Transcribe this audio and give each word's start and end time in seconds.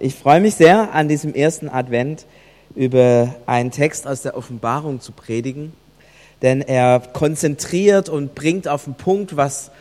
Ich 0.00 0.14
freue 0.14 0.40
mich 0.40 0.54
sehr, 0.54 0.94
an 0.94 1.08
diesem 1.08 1.34
ersten 1.34 1.68
Advent 1.68 2.24
über 2.76 3.34
einen 3.46 3.72
Text 3.72 4.06
aus 4.06 4.22
der 4.22 4.36
Offenbarung 4.36 5.00
zu 5.00 5.10
predigen, 5.10 5.72
denn 6.40 6.60
er 6.60 7.00
konzentriert 7.00 8.08
und 8.08 8.36
bringt 8.36 8.68
auf 8.68 8.84
den 8.84 8.94
Punkt, 8.94 9.36
was 9.36 9.72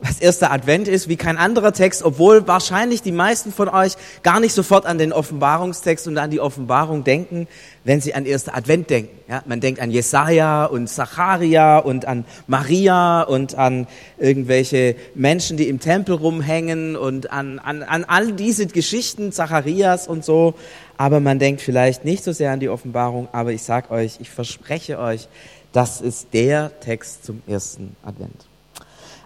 was 0.00 0.20
erster 0.20 0.52
Advent 0.52 0.86
ist, 0.86 1.08
wie 1.08 1.16
kein 1.16 1.36
anderer 1.36 1.72
Text, 1.72 2.04
obwohl 2.04 2.46
wahrscheinlich 2.46 3.02
die 3.02 3.12
meisten 3.12 3.52
von 3.52 3.68
euch 3.68 3.94
gar 4.22 4.38
nicht 4.38 4.52
sofort 4.52 4.86
an 4.86 4.96
den 4.96 5.12
Offenbarungstext 5.12 6.06
und 6.06 6.18
an 6.18 6.30
die 6.30 6.40
Offenbarung 6.40 7.02
denken, 7.02 7.48
wenn 7.82 8.00
sie 8.00 8.14
an 8.14 8.24
erster 8.24 8.56
Advent 8.56 8.90
denken. 8.90 9.18
Ja, 9.28 9.42
man 9.46 9.60
denkt 9.60 9.80
an 9.80 9.90
Jesaja 9.90 10.66
und 10.66 10.88
Zacharia 10.88 11.78
und 11.78 12.06
an 12.06 12.24
Maria 12.46 13.22
und 13.22 13.56
an 13.56 13.88
irgendwelche 14.18 14.94
Menschen, 15.16 15.56
die 15.56 15.68
im 15.68 15.80
Tempel 15.80 16.14
rumhängen 16.14 16.94
und 16.94 17.32
an, 17.32 17.58
an, 17.58 17.82
an 17.82 18.04
all 18.04 18.32
diese 18.32 18.66
Geschichten 18.66 19.32
Zacharias 19.32 20.06
und 20.06 20.24
so. 20.24 20.54
Aber 20.96 21.18
man 21.18 21.40
denkt 21.40 21.60
vielleicht 21.60 22.04
nicht 22.04 22.22
so 22.22 22.32
sehr 22.32 22.52
an 22.52 22.60
die 22.60 22.68
Offenbarung. 22.68 23.28
Aber 23.32 23.52
ich 23.52 23.62
sag 23.62 23.90
euch, 23.90 24.18
ich 24.20 24.30
verspreche 24.30 24.98
euch, 24.98 25.28
das 25.72 26.00
ist 26.00 26.28
der 26.32 26.78
Text 26.80 27.24
zum 27.24 27.42
ersten 27.46 27.96
Advent. 28.02 28.47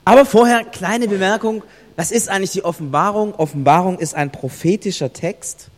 Aber 0.05 0.24
vorher 0.27 0.65
kleine 0.65 1.09
Bemerkung, 1.09 1.62
was 1.97 2.10
ist 2.10 2.29
eigentlich 2.29 2.52
die 2.52 2.65
Offenbarung? 2.65 3.34
Offenbarung 3.34 3.98
ist 3.98 4.15
ein 4.15 4.33
prophetischer 4.33 5.12
Text. 5.12 5.69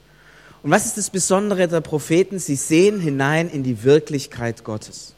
Und 0.62 0.70
was 0.70 0.86
ist 0.86 0.96
das 0.96 1.10
Besondere 1.10 1.68
der 1.68 1.82
Propheten? 1.82 2.38
Sie 2.38 2.56
sehen 2.56 3.00
hinein 3.00 3.50
in 3.50 3.62
die 3.62 3.84
Wirklichkeit 3.84 4.64
Gottes. 4.64 5.14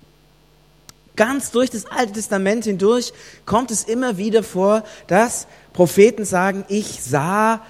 Ganz 1.15 1.51
durch 1.51 1.71
das 1.71 1.87
Alte 1.87 2.15
Testament 2.15 2.65
hindurch 2.65 3.13
kommt 3.47 3.71
es 3.71 3.85
immer 3.85 4.19
wieder 4.19 4.43
vor, 4.43 4.83
dass 5.07 5.47
Propheten 5.73 6.25
sagen, 6.25 6.65
ich 6.69 7.03
sah 7.03 7.63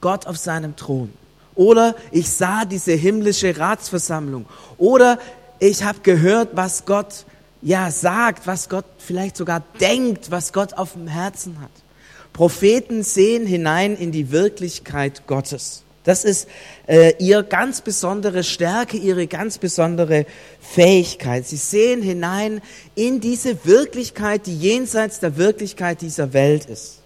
Gott 0.00 0.26
auf 0.26 0.38
seinem 0.38 0.76
Thron. 0.76 1.12
Oder 1.54 1.94
ich 2.10 2.30
sah 2.30 2.64
diese 2.64 2.92
himmlische 2.92 3.58
Ratsversammlung. 3.58 4.46
Oder 4.78 5.18
ich 5.58 5.84
habe 5.84 5.98
gehört, 6.02 6.50
was 6.54 6.86
Gott 6.86 7.26
ja 7.62 7.90
sagt, 7.90 8.46
was 8.46 8.68
Gott 8.68 8.84
vielleicht 8.98 9.36
sogar 9.36 9.62
denkt, 9.80 10.30
was 10.30 10.52
Gott 10.52 10.74
auf 10.74 10.92
dem 10.92 11.06
Herzen 11.06 11.60
hat. 11.60 11.70
Propheten 12.32 13.02
sehen 13.02 13.46
hinein 13.46 13.96
in 13.96 14.10
die 14.12 14.30
Wirklichkeit 14.30 15.26
Gottes. 15.26 15.84
Das 16.04 16.24
ist 16.24 16.48
äh, 16.88 17.14
ihre 17.18 17.44
ganz 17.44 17.80
besondere 17.80 18.42
Stärke, 18.42 18.96
ihre 18.96 19.28
ganz 19.28 19.58
besondere 19.58 20.26
Fähigkeit. 20.60 21.46
Sie 21.46 21.56
sehen 21.56 22.02
hinein 22.02 22.60
in 22.96 23.20
diese 23.20 23.64
Wirklichkeit, 23.64 24.46
die 24.46 24.56
jenseits 24.56 25.20
der 25.20 25.36
Wirklichkeit 25.36 26.00
dieser 26.00 26.32
Welt 26.32 26.66
ist. 26.66 26.98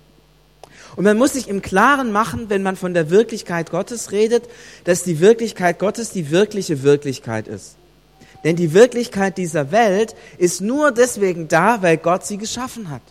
Und 0.94 1.04
man 1.04 1.18
muss 1.18 1.34
sich 1.34 1.48
im 1.48 1.60
Klaren 1.60 2.10
machen, 2.10 2.48
wenn 2.48 2.62
man 2.62 2.76
von 2.76 2.94
der 2.94 3.10
Wirklichkeit 3.10 3.70
Gottes 3.70 4.12
redet, 4.12 4.44
dass 4.84 5.02
die 5.02 5.20
Wirklichkeit 5.20 5.78
Gottes 5.78 6.10
die 6.10 6.30
wirkliche 6.30 6.82
Wirklichkeit 6.82 7.48
ist. 7.48 7.75
Denn 8.46 8.54
die 8.54 8.74
Wirklichkeit 8.74 9.38
dieser 9.38 9.72
Welt 9.72 10.14
ist 10.38 10.60
nur 10.60 10.92
deswegen 10.92 11.48
da, 11.48 11.82
weil 11.82 11.96
Gott 11.96 12.24
sie 12.24 12.38
geschaffen 12.38 12.90
hat. 12.90 13.02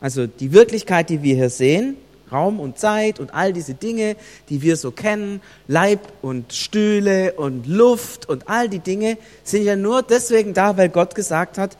Also 0.00 0.26
die 0.26 0.54
Wirklichkeit, 0.54 1.10
die 1.10 1.22
wir 1.22 1.34
hier 1.34 1.50
sehen, 1.50 1.98
Raum 2.32 2.58
und 2.58 2.78
Zeit 2.78 3.20
und 3.20 3.34
all 3.34 3.52
diese 3.52 3.74
Dinge, 3.74 4.16
die 4.48 4.62
wir 4.62 4.78
so 4.78 4.92
kennen, 4.92 5.42
Leib 5.68 6.00
und 6.22 6.54
Stühle 6.54 7.34
und 7.34 7.66
Luft 7.66 8.26
und 8.26 8.48
all 8.48 8.70
die 8.70 8.78
Dinge, 8.78 9.18
sind 9.42 9.64
ja 9.64 9.76
nur 9.76 10.02
deswegen 10.02 10.54
da, 10.54 10.78
weil 10.78 10.88
Gott 10.88 11.14
gesagt 11.14 11.58
hat, 11.58 11.76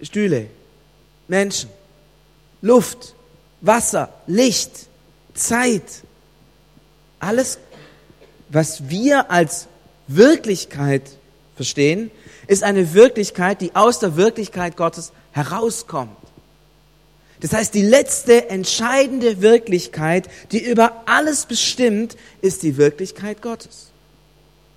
Stühle, 0.00 0.46
Menschen, 1.26 1.70
Luft, 2.60 3.16
Wasser, 3.62 4.10
Licht, 4.28 4.86
Zeit, 5.34 6.04
alles, 7.18 7.58
was 8.48 8.88
wir 8.88 9.28
als 9.28 9.66
Wirklichkeit 10.16 11.02
verstehen, 11.56 12.10
ist 12.46 12.62
eine 12.62 12.94
Wirklichkeit, 12.94 13.60
die 13.60 13.74
aus 13.74 13.98
der 13.98 14.16
Wirklichkeit 14.16 14.76
Gottes 14.76 15.12
herauskommt. 15.32 16.16
Das 17.40 17.52
heißt, 17.52 17.74
die 17.74 17.82
letzte 17.82 18.50
entscheidende 18.50 19.42
Wirklichkeit, 19.42 20.28
die 20.52 20.64
über 20.64 21.02
alles 21.06 21.46
bestimmt, 21.46 22.16
ist 22.40 22.62
die 22.62 22.76
Wirklichkeit 22.76 23.42
Gottes. 23.42 23.90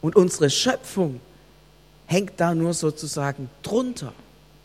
Und 0.01 0.15
unsere 0.15 0.49
Schöpfung 0.49 1.19
hängt 2.07 2.33
da 2.37 2.55
nur 2.55 2.73
sozusagen 2.73 3.49
drunter. 3.61 4.13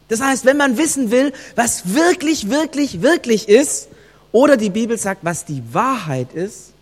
Das 0.09 0.21
heißt, 0.21 0.45
wenn 0.45 0.57
man 0.57 0.79
wissen 0.79 1.11
will, 1.11 1.33
was 1.57 1.95
wirklich, 1.95 2.49
wirklich, 2.51 3.03
wirklich 3.03 3.49
ist, 3.49 3.89
oder 4.33 4.57
die 4.57 4.71
Bibel 4.71 4.97
sagt, 4.97 5.25
was 5.25 5.45
die 5.45 5.63
Wahrheit 5.73 6.33
ist, 6.33 6.73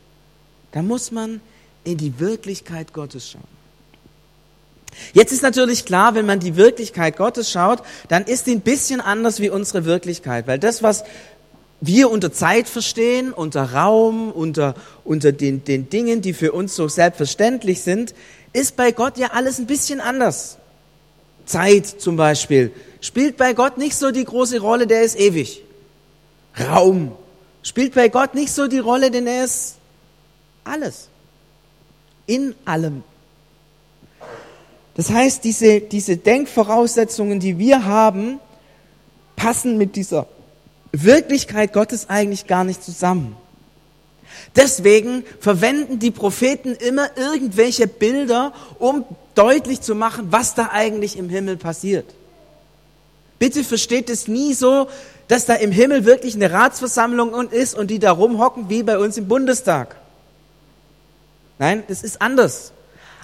dann 0.72 0.86
muss 0.86 1.10
man 1.10 1.40
in 1.84 1.96
die 1.96 2.18
Wirklichkeit 2.20 2.92
Gottes 2.92 3.30
schauen. 3.30 3.57
Jetzt 5.12 5.32
ist 5.32 5.42
natürlich 5.42 5.84
klar, 5.84 6.14
wenn 6.14 6.26
man 6.26 6.40
die 6.40 6.56
Wirklichkeit 6.56 7.16
Gottes 7.16 7.50
schaut, 7.50 7.82
dann 8.08 8.24
ist 8.24 8.46
die 8.46 8.52
ein 8.52 8.60
bisschen 8.60 9.00
anders 9.00 9.40
wie 9.40 9.50
unsere 9.50 9.84
Wirklichkeit, 9.84 10.46
weil 10.46 10.58
das, 10.58 10.82
was 10.82 11.04
wir 11.80 12.10
unter 12.10 12.32
Zeit 12.32 12.68
verstehen, 12.68 13.32
unter 13.32 13.72
Raum, 13.72 14.32
unter, 14.32 14.74
unter 15.04 15.32
den, 15.32 15.64
den 15.64 15.88
Dingen, 15.88 16.22
die 16.22 16.34
für 16.34 16.52
uns 16.52 16.74
so 16.74 16.88
selbstverständlich 16.88 17.82
sind, 17.82 18.14
ist 18.52 18.76
bei 18.76 18.92
Gott 18.92 19.18
ja 19.18 19.28
alles 19.32 19.58
ein 19.58 19.66
bisschen 19.66 20.00
anders. 20.00 20.58
Zeit 21.46 21.86
zum 21.86 22.16
Beispiel 22.16 22.72
spielt 23.00 23.36
bei 23.36 23.54
Gott 23.54 23.78
nicht 23.78 23.96
so 23.96 24.10
die 24.10 24.24
große 24.24 24.60
Rolle, 24.60 24.86
der 24.86 25.02
ist 25.02 25.18
ewig. 25.18 25.62
Raum 26.58 27.12
spielt 27.62 27.94
bei 27.94 28.08
Gott 28.08 28.34
nicht 28.34 28.52
so 28.52 28.66
die 28.66 28.78
Rolle, 28.78 29.10
denn 29.10 29.26
er 29.26 29.44
ist 29.44 29.76
alles. 30.64 31.08
In 32.26 32.54
allem 32.64 33.02
das 34.98 35.10
heißt, 35.10 35.44
diese, 35.44 35.80
diese 35.80 36.16
Denkvoraussetzungen, 36.16 37.38
die 37.38 37.56
wir 37.56 37.84
haben, 37.84 38.40
passen 39.36 39.78
mit 39.78 39.94
dieser 39.94 40.26
Wirklichkeit 40.90 41.72
Gottes 41.72 42.08
eigentlich 42.08 42.48
gar 42.48 42.64
nicht 42.64 42.82
zusammen. 42.82 43.36
Deswegen 44.56 45.22
verwenden 45.38 46.00
die 46.00 46.10
Propheten 46.10 46.74
immer 46.74 47.16
irgendwelche 47.16 47.86
Bilder, 47.86 48.52
um 48.80 49.04
deutlich 49.36 49.82
zu 49.82 49.94
machen, 49.94 50.32
was 50.32 50.56
da 50.56 50.70
eigentlich 50.72 51.16
im 51.16 51.28
Himmel 51.28 51.58
passiert. 51.58 52.12
Bitte 53.38 53.62
versteht 53.62 54.10
es 54.10 54.26
nie 54.26 54.52
so, 54.52 54.88
dass 55.28 55.46
da 55.46 55.54
im 55.54 55.70
Himmel 55.70 56.06
wirklich 56.06 56.34
eine 56.34 56.50
Ratsversammlung 56.50 57.50
ist 57.50 57.76
und 57.76 57.92
die 57.92 58.00
da 58.00 58.10
rumhocken 58.10 58.68
wie 58.68 58.82
bei 58.82 58.98
uns 58.98 59.16
im 59.16 59.28
Bundestag. 59.28 59.94
Nein, 61.60 61.84
es 61.86 62.02
ist 62.02 62.20
anders. 62.20 62.72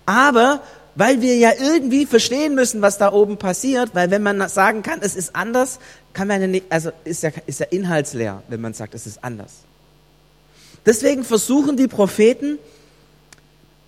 Aber 0.07 0.61
weil 0.97 1.21
wir 1.21 1.37
ja 1.37 1.53
irgendwie 1.59 2.07
verstehen 2.07 2.55
müssen, 2.55 2.83
was 2.83 2.99
da 2.99 3.13
oben 3.13 3.37
passiert, 3.37 3.95
weil 3.95 4.11
wenn 4.11 4.23
man 4.23 4.49
sagen 4.49 4.83
kann, 4.83 5.01
es 5.03 5.17
ist 5.17 5.35
anders, 5.35 5.79
kann 6.13 6.29
man 6.29 6.41
ja 6.41 6.47
nicht, 6.47 6.67
also 6.71 6.91
ist 7.05 7.23
ja, 7.23 7.31
ist 7.47 7.61
ja 7.61 7.67
inhaltsleer, 7.67 8.43
wenn 8.49 8.61
man 8.61 8.75
sagt, 8.75 8.95
es 8.95 9.07
ist 9.07 9.23
anders. 9.25 9.53
Deswegen 10.87 11.25
versuchen 11.25 11.77
die 11.77 11.89
Propheten 11.89 12.59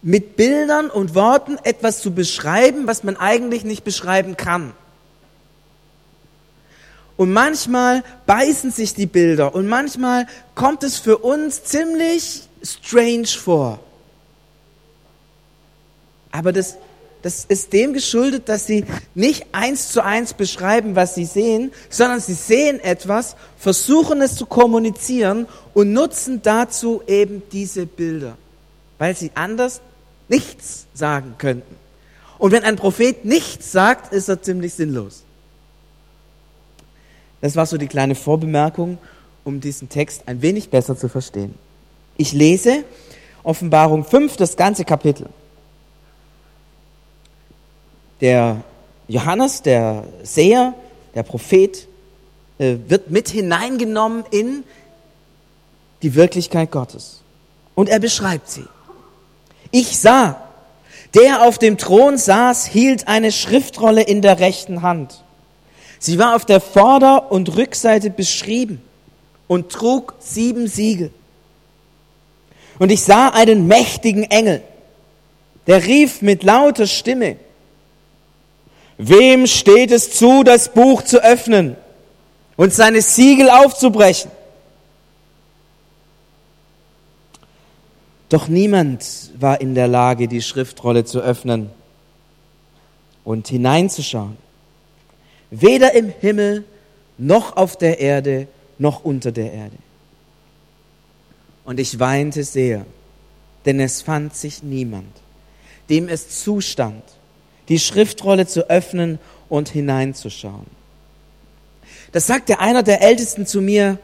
mit 0.02 0.36
Bildern 0.36 0.90
und 0.90 1.14
Worten 1.14 1.58
etwas 1.62 2.00
zu 2.00 2.12
beschreiben, 2.12 2.86
was 2.86 3.04
man 3.04 3.16
eigentlich 3.16 3.64
nicht 3.64 3.84
beschreiben 3.84 4.36
kann. 4.36 4.72
Und 7.16 7.32
manchmal 7.32 8.02
beißen 8.26 8.70
sich 8.70 8.94
die 8.94 9.06
Bilder 9.06 9.54
und 9.54 9.66
manchmal 9.68 10.26
kommt 10.54 10.82
es 10.82 10.98
für 10.98 11.18
uns 11.18 11.64
ziemlich 11.64 12.48
strange 12.62 13.26
vor. 13.26 13.80
Aber 16.30 16.52
das 16.52 16.76
das 17.22 17.44
ist 17.44 17.72
dem 17.72 17.92
geschuldet, 17.92 18.48
dass 18.48 18.66
sie 18.66 18.84
nicht 19.14 19.46
eins 19.52 19.90
zu 19.90 20.04
eins 20.04 20.34
beschreiben, 20.34 20.94
was 20.94 21.14
sie 21.14 21.24
sehen, 21.24 21.72
sondern 21.88 22.20
sie 22.20 22.34
sehen 22.34 22.80
etwas, 22.80 23.36
versuchen 23.56 24.22
es 24.22 24.36
zu 24.36 24.46
kommunizieren 24.46 25.46
und 25.74 25.92
nutzen 25.92 26.42
dazu 26.42 27.02
eben 27.06 27.42
diese 27.50 27.86
Bilder, 27.86 28.36
weil 28.98 29.16
sie 29.16 29.32
anders 29.34 29.80
nichts 30.28 30.86
sagen 30.94 31.34
könnten. 31.38 31.76
Und 32.38 32.52
wenn 32.52 32.64
ein 32.64 32.76
Prophet 32.76 33.24
nichts 33.24 33.72
sagt, 33.72 34.12
ist 34.12 34.28
er 34.28 34.42
ziemlich 34.42 34.74
sinnlos. 34.74 35.22
Das 37.40 37.56
war 37.56 37.66
so 37.66 37.78
die 37.78 37.86
kleine 37.86 38.14
Vorbemerkung, 38.14 38.98
um 39.44 39.60
diesen 39.60 39.88
Text 39.88 40.22
ein 40.26 40.42
wenig 40.42 40.70
besser 40.70 40.96
zu 40.96 41.08
verstehen. 41.08 41.54
Ich 42.16 42.32
lese 42.32 42.84
Offenbarung 43.42 44.04
5, 44.04 44.36
das 44.36 44.56
ganze 44.56 44.84
Kapitel 44.84 45.28
der 48.20 48.62
Johannes, 49.08 49.62
der 49.62 50.04
Seher, 50.22 50.74
der 51.14 51.22
Prophet, 51.22 51.86
äh, 52.58 52.76
wird 52.88 53.10
mit 53.10 53.28
hineingenommen 53.28 54.24
in 54.30 54.64
die 56.02 56.14
Wirklichkeit 56.14 56.70
Gottes. 56.70 57.20
Und 57.74 57.88
er 57.88 57.98
beschreibt 57.98 58.48
sie. 58.48 58.64
Ich 59.70 59.98
sah, 59.98 60.40
der 61.14 61.42
auf 61.42 61.58
dem 61.58 61.78
Thron 61.78 62.18
saß, 62.18 62.66
hielt 62.66 63.08
eine 63.08 63.32
Schriftrolle 63.32 64.02
in 64.02 64.22
der 64.22 64.40
rechten 64.40 64.82
Hand. 64.82 65.22
Sie 65.98 66.18
war 66.18 66.36
auf 66.36 66.44
der 66.44 66.60
Vorder- 66.60 67.30
und 67.30 67.56
Rückseite 67.56 68.10
beschrieben 68.10 68.82
und 69.48 69.70
trug 69.70 70.14
sieben 70.18 70.66
Siegel. 70.66 71.10
Und 72.78 72.92
ich 72.92 73.02
sah 73.02 73.28
einen 73.28 73.66
mächtigen 73.66 74.24
Engel, 74.24 74.62
der 75.66 75.84
rief 75.84 76.22
mit 76.22 76.42
lauter 76.42 76.86
Stimme, 76.86 77.36
Wem 78.98 79.46
steht 79.46 79.90
es 79.90 80.12
zu, 80.12 80.42
das 80.42 80.72
Buch 80.72 81.02
zu 81.02 81.22
öffnen 81.22 81.76
und 82.56 82.72
seine 82.72 83.02
Siegel 83.02 83.50
aufzubrechen? 83.50 84.30
Doch 88.28 88.48
niemand 88.48 89.30
war 89.38 89.60
in 89.60 89.74
der 89.74 89.86
Lage, 89.86 90.26
die 90.28 90.42
Schriftrolle 90.42 91.04
zu 91.04 91.20
öffnen 91.20 91.70
und 93.24 93.48
hineinzuschauen. 93.48 94.36
Weder 95.50 95.94
im 95.94 96.08
Himmel 96.08 96.64
noch 97.18 97.56
auf 97.56 97.76
der 97.76 98.00
Erde 98.00 98.48
noch 98.78 99.04
unter 99.04 99.30
der 99.30 99.52
Erde. 99.52 99.76
Und 101.64 101.80
ich 101.80 101.98
weinte 101.98 102.44
sehr, 102.44 102.86
denn 103.64 103.80
es 103.80 104.02
fand 104.02 104.34
sich 104.34 104.62
niemand, 104.62 105.12
dem 105.88 106.08
es 106.08 106.42
zustand, 106.42 107.02
die 107.68 107.78
Schriftrolle 107.78 108.46
zu 108.46 108.68
öffnen 108.70 109.18
und 109.48 109.68
hineinzuschauen. 109.68 110.66
Das 112.12 112.26
sagte 112.26 112.60
einer 112.60 112.82
der 112.82 113.02
Ältesten 113.02 113.46
zu 113.46 113.60
mir, 113.60 113.98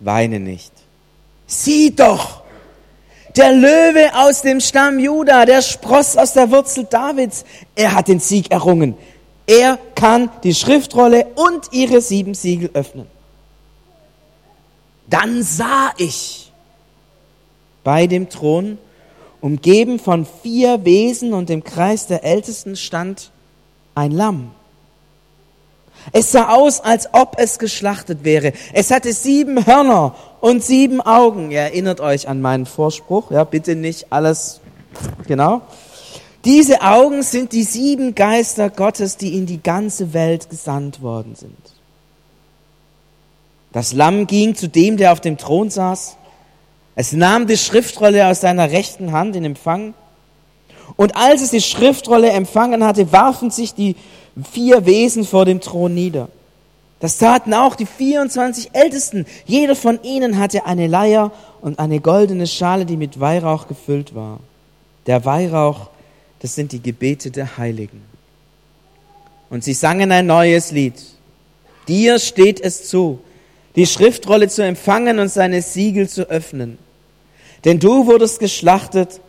weine 0.00 0.40
nicht. 0.40 0.72
Sieh 1.46 1.94
doch, 1.94 2.42
der 3.36 3.52
Löwe 3.52 4.10
aus 4.14 4.42
dem 4.42 4.60
Stamm 4.60 4.98
Juda, 4.98 5.46
der 5.46 5.62
Spross 5.62 6.16
aus 6.16 6.32
der 6.32 6.50
Wurzel 6.50 6.84
Davids, 6.84 7.44
er 7.74 7.94
hat 7.94 8.08
den 8.08 8.20
Sieg 8.20 8.50
errungen. 8.50 8.96
Er 9.46 9.78
kann 9.94 10.30
die 10.42 10.54
Schriftrolle 10.54 11.26
und 11.34 11.72
ihre 11.72 12.00
sieben 12.00 12.34
Siegel 12.34 12.70
öffnen. 12.74 13.06
Dann 15.06 15.42
sah 15.42 15.92
ich 15.98 16.52
bei 17.84 18.06
dem 18.06 18.28
Thron, 18.28 18.78
umgeben 19.42 19.98
von 19.98 20.26
vier 20.42 20.86
Wesen 20.86 21.34
und 21.34 21.50
im 21.50 21.62
Kreis 21.62 22.06
der 22.06 22.24
Ältesten 22.24 22.76
stand 22.76 23.30
ein 23.94 24.12
Lamm. 24.12 24.52
Es 26.12 26.32
sah 26.32 26.48
aus, 26.48 26.80
als 26.80 27.08
ob 27.12 27.36
es 27.38 27.58
geschlachtet 27.58 28.24
wäre. 28.24 28.52
Es 28.72 28.90
hatte 28.90 29.12
sieben 29.12 29.66
Hörner 29.66 30.14
und 30.40 30.64
sieben 30.64 31.00
Augen. 31.00 31.50
Ihr 31.50 31.60
erinnert 31.60 32.00
euch 32.00 32.28
an 32.28 32.40
meinen 32.40 32.66
Vorspruch, 32.66 33.30
ja, 33.30 33.44
bitte 33.44 33.76
nicht 33.76 34.06
alles, 34.10 34.60
genau. 35.26 35.60
Diese 36.44 36.82
Augen 36.82 37.22
sind 37.22 37.52
die 37.52 37.62
sieben 37.62 38.14
Geister 38.14 38.70
Gottes, 38.70 39.16
die 39.16 39.36
in 39.36 39.46
die 39.46 39.62
ganze 39.62 40.12
Welt 40.12 40.50
gesandt 40.50 41.02
worden 41.02 41.36
sind. 41.36 41.56
Das 43.72 43.92
Lamm 43.92 44.26
ging 44.26 44.54
zu 44.54 44.68
dem, 44.68 44.96
der 44.96 45.12
auf 45.12 45.20
dem 45.20 45.36
Thron 45.36 45.70
saß. 45.70 46.16
Es 46.94 47.12
nahm 47.12 47.46
die 47.46 47.56
Schriftrolle 47.56 48.26
aus 48.26 48.40
seiner 48.40 48.70
rechten 48.70 49.12
Hand 49.12 49.34
in 49.36 49.44
Empfang. 49.44 49.94
Und 50.96 51.16
als 51.16 51.42
es 51.42 51.50
die 51.50 51.60
Schriftrolle 51.60 52.30
empfangen 52.30 52.84
hatte, 52.84 53.12
warfen 53.12 53.50
sich 53.50 53.74
die 53.74 53.96
vier 54.52 54.84
Wesen 54.84 55.24
vor 55.24 55.44
dem 55.44 55.60
Thron 55.60 55.94
nieder. 55.94 56.28
Das 57.00 57.18
taten 57.18 57.52
auch 57.54 57.74
die 57.74 57.86
24 57.86 58.70
Ältesten. 58.74 59.26
Jeder 59.46 59.74
von 59.74 60.00
ihnen 60.02 60.38
hatte 60.38 60.66
eine 60.66 60.86
Leier 60.86 61.32
und 61.60 61.78
eine 61.78 62.00
goldene 62.00 62.46
Schale, 62.46 62.86
die 62.86 62.96
mit 62.96 63.18
Weihrauch 63.18 63.66
gefüllt 63.66 64.14
war. 64.14 64.38
Der 65.06 65.24
Weihrauch, 65.24 65.88
das 66.40 66.54
sind 66.54 66.72
die 66.72 66.82
Gebete 66.82 67.30
der 67.30 67.56
Heiligen. 67.56 68.02
Und 69.50 69.64
sie 69.64 69.74
sangen 69.74 70.12
ein 70.12 70.26
neues 70.26 70.70
Lied. 70.70 70.94
Dir 71.88 72.18
steht 72.18 72.60
es 72.60 72.88
zu, 72.88 73.18
die 73.74 73.86
Schriftrolle 73.86 74.48
zu 74.48 74.64
empfangen 74.64 75.18
und 75.18 75.28
seine 75.28 75.62
Siegel 75.62 76.08
zu 76.08 76.30
öffnen. 76.30 76.78
Denn 77.64 77.78
du 77.78 78.06
wurdest 78.06 78.40
geschlachtet 78.40 79.20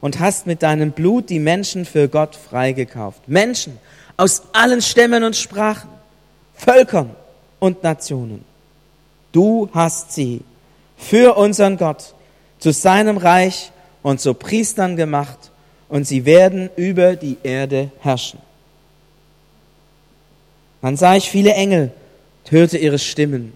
und 0.00 0.18
hast 0.18 0.46
mit 0.46 0.62
deinem 0.62 0.92
Blut 0.92 1.30
die 1.30 1.38
Menschen 1.38 1.84
für 1.84 2.08
Gott 2.08 2.36
freigekauft. 2.36 3.28
Menschen 3.28 3.78
aus 4.16 4.42
allen 4.52 4.82
Stämmen 4.82 5.24
und 5.24 5.36
Sprachen, 5.36 5.90
Völkern 6.54 7.10
und 7.58 7.82
Nationen. 7.82 8.44
Du 9.32 9.68
hast 9.72 10.12
sie 10.12 10.42
für 10.96 11.36
unseren 11.36 11.76
Gott 11.76 12.14
zu 12.58 12.72
seinem 12.72 13.16
Reich 13.16 13.72
und 14.02 14.20
zu 14.20 14.34
Priestern 14.34 14.96
gemacht 14.96 15.50
und 15.88 16.06
sie 16.06 16.24
werden 16.24 16.70
über 16.76 17.16
die 17.16 17.36
Erde 17.42 17.90
herrschen. 18.00 18.40
Dann 20.80 20.96
sah 20.96 21.16
ich 21.16 21.30
viele 21.30 21.54
Engel 21.54 21.92
und 22.44 22.50
hörte 22.50 22.78
ihre 22.78 22.98
Stimmen. 22.98 23.52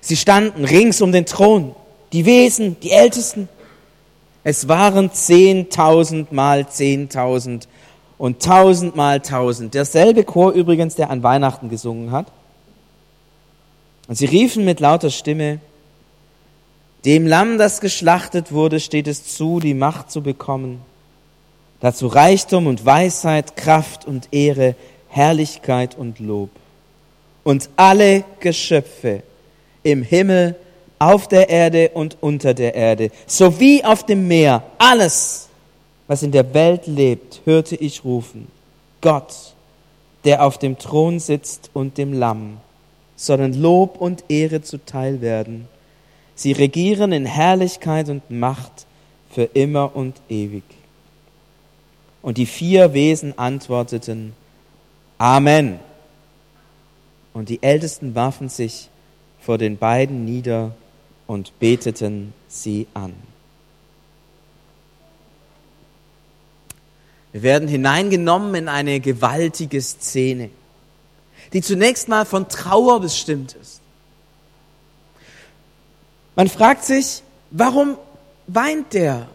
Sie 0.00 0.16
standen 0.16 0.64
rings 0.64 1.00
um 1.00 1.10
den 1.10 1.26
Thron, 1.26 1.74
die 2.12 2.26
Wesen, 2.26 2.78
die 2.80 2.90
Ältesten. 2.90 3.48
Es 4.48 4.68
waren 4.68 5.10
zehntausend 5.10 6.30
mal 6.30 6.68
zehntausend 6.68 7.66
und 8.16 8.40
tausend 8.40 8.94
mal 8.94 9.18
tausend. 9.18 9.74
Derselbe 9.74 10.22
Chor 10.22 10.52
übrigens, 10.52 10.94
der 10.94 11.10
an 11.10 11.24
Weihnachten 11.24 11.68
gesungen 11.68 12.12
hat. 12.12 12.28
Und 14.06 14.14
sie 14.14 14.26
riefen 14.26 14.64
mit 14.64 14.78
lauter 14.78 15.10
Stimme, 15.10 15.58
dem 17.04 17.26
Lamm, 17.26 17.58
das 17.58 17.80
geschlachtet 17.80 18.52
wurde, 18.52 18.78
steht 18.78 19.08
es 19.08 19.34
zu, 19.34 19.58
die 19.58 19.74
Macht 19.74 20.12
zu 20.12 20.22
bekommen. 20.22 20.80
Dazu 21.80 22.06
Reichtum 22.06 22.68
und 22.68 22.86
Weisheit, 22.86 23.56
Kraft 23.56 24.04
und 24.04 24.28
Ehre, 24.30 24.76
Herrlichkeit 25.08 25.98
und 25.98 26.20
Lob. 26.20 26.50
Und 27.42 27.68
alle 27.74 28.22
Geschöpfe 28.38 29.24
im 29.82 30.04
Himmel, 30.04 30.54
auf 30.98 31.28
der 31.28 31.48
Erde 31.48 31.90
und 31.90 32.16
unter 32.20 32.54
der 32.54 32.74
Erde, 32.74 33.10
sowie 33.26 33.84
auf 33.84 34.04
dem 34.04 34.28
Meer, 34.28 34.62
alles, 34.78 35.48
was 36.06 36.22
in 36.22 36.32
der 36.32 36.54
Welt 36.54 36.86
lebt, 36.86 37.42
hörte 37.44 37.76
ich 37.76 38.04
rufen, 38.04 38.48
Gott, 39.00 39.54
der 40.24 40.44
auf 40.44 40.58
dem 40.58 40.78
Thron 40.78 41.18
sitzt 41.18 41.70
und 41.72 41.98
dem 41.98 42.12
Lamm 42.12 42.58
sollen 43.16 43.54
Lob 43.54 44.00
und 44.00 44.24
Ehre 44.28 44.62
zuteil 44.62 45.20
werden. 45.20 45.68
Sie 46.34 46.52
regieren 46.52 47.12
in 47.12 47.24
Herrlichkeit 47.24 48.10
und 48.10 48.30
Macht 48.30 48.86
für 49.30 49.44
immer 49.54 49.96
und 49.96 50.20
ewig. 50.28 50.64
Und 52.22 52.36
die 52.38 52.46
vier 52.46 52.92
Wesen 52.92 53.38
antworteten, 53.38 54.34
Amen. 55.18 55.78
Und 57.32 57.48
die 57.48 57.62
Ältesten 57.62 58.14
warfen 58.14 58.48
sich 58.48 58.90
vor 59.40 59.56
den 59.56 59.78
beiden 59.78 60.24
nieder 60.24 60.74
und 61.26 61.58
beteten 61.58 62.32
sie 62.48 62.86
an. 62.94 63.14
Wir 67.32 67.42
werden 67.42 67.68
hineingenommen 67.68 68.54
in 68.54 68.68
eine 68.68 69.00
gewaltige 69.00 69.80
Szene 69.82 70.50
die 71.52 71.62
zunächst 71.62 72.08
mal 72.08 72.24
von 72.24 72.48
Trauer 72.48 73.00
bestimmt 73.00 73.54
ist. 73.60 73.80
Man 76.34 76.48
fragt 76.48 76.84
sich, 76.84 77.22
warum 77.50 77.96
weint 78.46 78.92
der? 78.92 79.28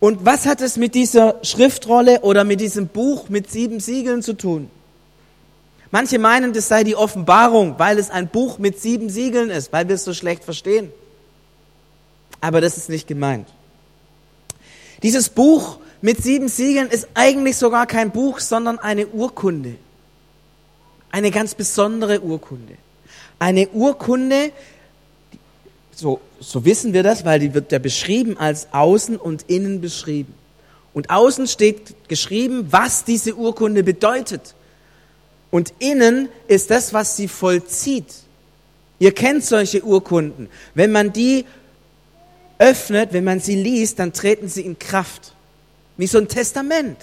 Und 0.00 0.24
was 0.24 0.46
hat 0.46 0.60
es 0.60 0.76
mit 0.76 0.94
dieser 0.94 1.36
Schriftrolle 1.42 2.20
oder 2.20 2.44
mit 2.44 2.60
diesem 2.60 2.88
Buch 2.88 3.28
mit 3.28 3.50
sieben 3.50 3.80
Siegeln 3.80 4.22
zu 4.22 4.34
tun? 4.34 4.70
Manche 5.90 6.18
meinen, 6.18 6.52
das 6.52 6.68
sei 6.68 6.84
die 6.84 6.96
Offenbarung, 6.96 7.78
weil 7.78 7.98
es 7.98 8.10
ein 8.10 8.28
Buch 8.28 8.58
mit 8.58 8.80
sieben 8.80 9.08
Siegeln 9.08 9.50
ist, 9.50 9.72
weil 9.72 9.88
wir 9.88 9.94
es 9.94 10.04
so 10.04 10.12
schlecht 10.12 10.44
verstehen. 10.44 10.92
Aber 12.40 12.60
das 12.60 12.76
ist 12.76 12.88
nicht 12.88 13.06
gemeint. 13.06 13.48
Dieses 15.02 15.28
Buch 15.28 15.78
mit 16.02 16.22
sieben 16.22 16.48
Siegeln 16.48 16.88
ist 16.88 17.08
eigentlich 17.14 17.56
sogar 17.56 17.86
kein 17.86 18.10
Buch, 18.10 18.40
sondern 18.40 18.78
eine 18.78 19.06
Urkunde. 19.06 19.76
Eine 21.10 21.30
ganz 21.30 21.54
besondere 21.54 22.20
Urkunde. 22.20 22.74
Eine 23.38 23.68
Urkunde, 23.68 24.52
so, 25.94 26.20
so 26.38 26.64
wissen 26.64 26.92
wir 26.92 27.02
das, 27.02 27.24
weil 27.24 27.40
die 27.40 27.54
wird 27.54 27.72
ja 27.72 27.78
beschrieben 27.78 28.36
als 28.36 28.68
außen 28.72 29.16
und 29.16 29.44
innen 29.48 29.80
beschrieben. 29.80 30.34
Und 30.92 31.10
außen 31.10 31.46
steht 31.46 32.08
geschrieben, 32.08 32.68
was 32.70 33.04
diese 33.04 33.34
Urkunde 33.34 33.82
bedeutet. 33.82 34.54
Und 35.50 35.72
innen 35.78 36.28
ist 36.46 36.70
das, 36.70 36.92
was 36.92 37.16
sie 37.16 37.28
vollzieht. 37.28 38.14
Ihr 38.98 39.12
kennt 39.12 39.44
solche 39.44 39.82
Urkunden. 39.84 40.48
Wenn 40.74 40.92
man 40.92 41.12
die 41.12 41.44
öffnet, 42.58 43.12
wenn 43.12 43.24
man 43.24 43.40
sie 43.40 43.54
liest, 43.54 43.98
dann 43.98 44.12
treten 44.12 44.48
sie 44.48 44.62
in 44.62 44.78
Kraft. 44.78 45.34
Wie 45.96 46.06
so 46.06 46.18
ein 46.18 46.28
Testament. 46.28 46.98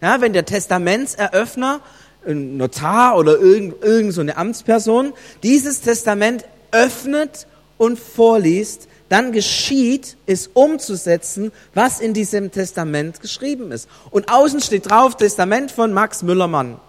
Ja, 0.00 0.20
wenn 0.20 0.32
der 0.32 0.44
Testamentseröffner 0.44 1.80
ein 2.26 2.56
Notar 2.56 3.16
oder 3.16 3.38
irgend, 3.38 3.82
irgend 3.82 4.12
so 4.12 4.20
eine 4.20 4.36
Amtsperson 4.36 5.12
dieses 5.42 5.80
Testament 5.80 6.44
öffnet 6.72 7.46
und 7.78 7.98
vorliest, 7.98 8.88
dann 9.08 9.30
geschieht, 9.32 10.16
es 10.26 10.48
umzusetzen, 10.48 11.52
was 11.74 12.00
in 12.00 12.12
diesem 12.12 12.50
Testament 12.50 13.20
geschrieben 13.20 13.70
ist. 13.70 13.88
Und 14.10 14.32
außen 14.32 14.60
steht 14.60 14.90
drauf 14.90 15.16
Testament 15.16 15.70
von 15.70 15.92
Max 15.92 16.22
Müllermann. 16.22 16.80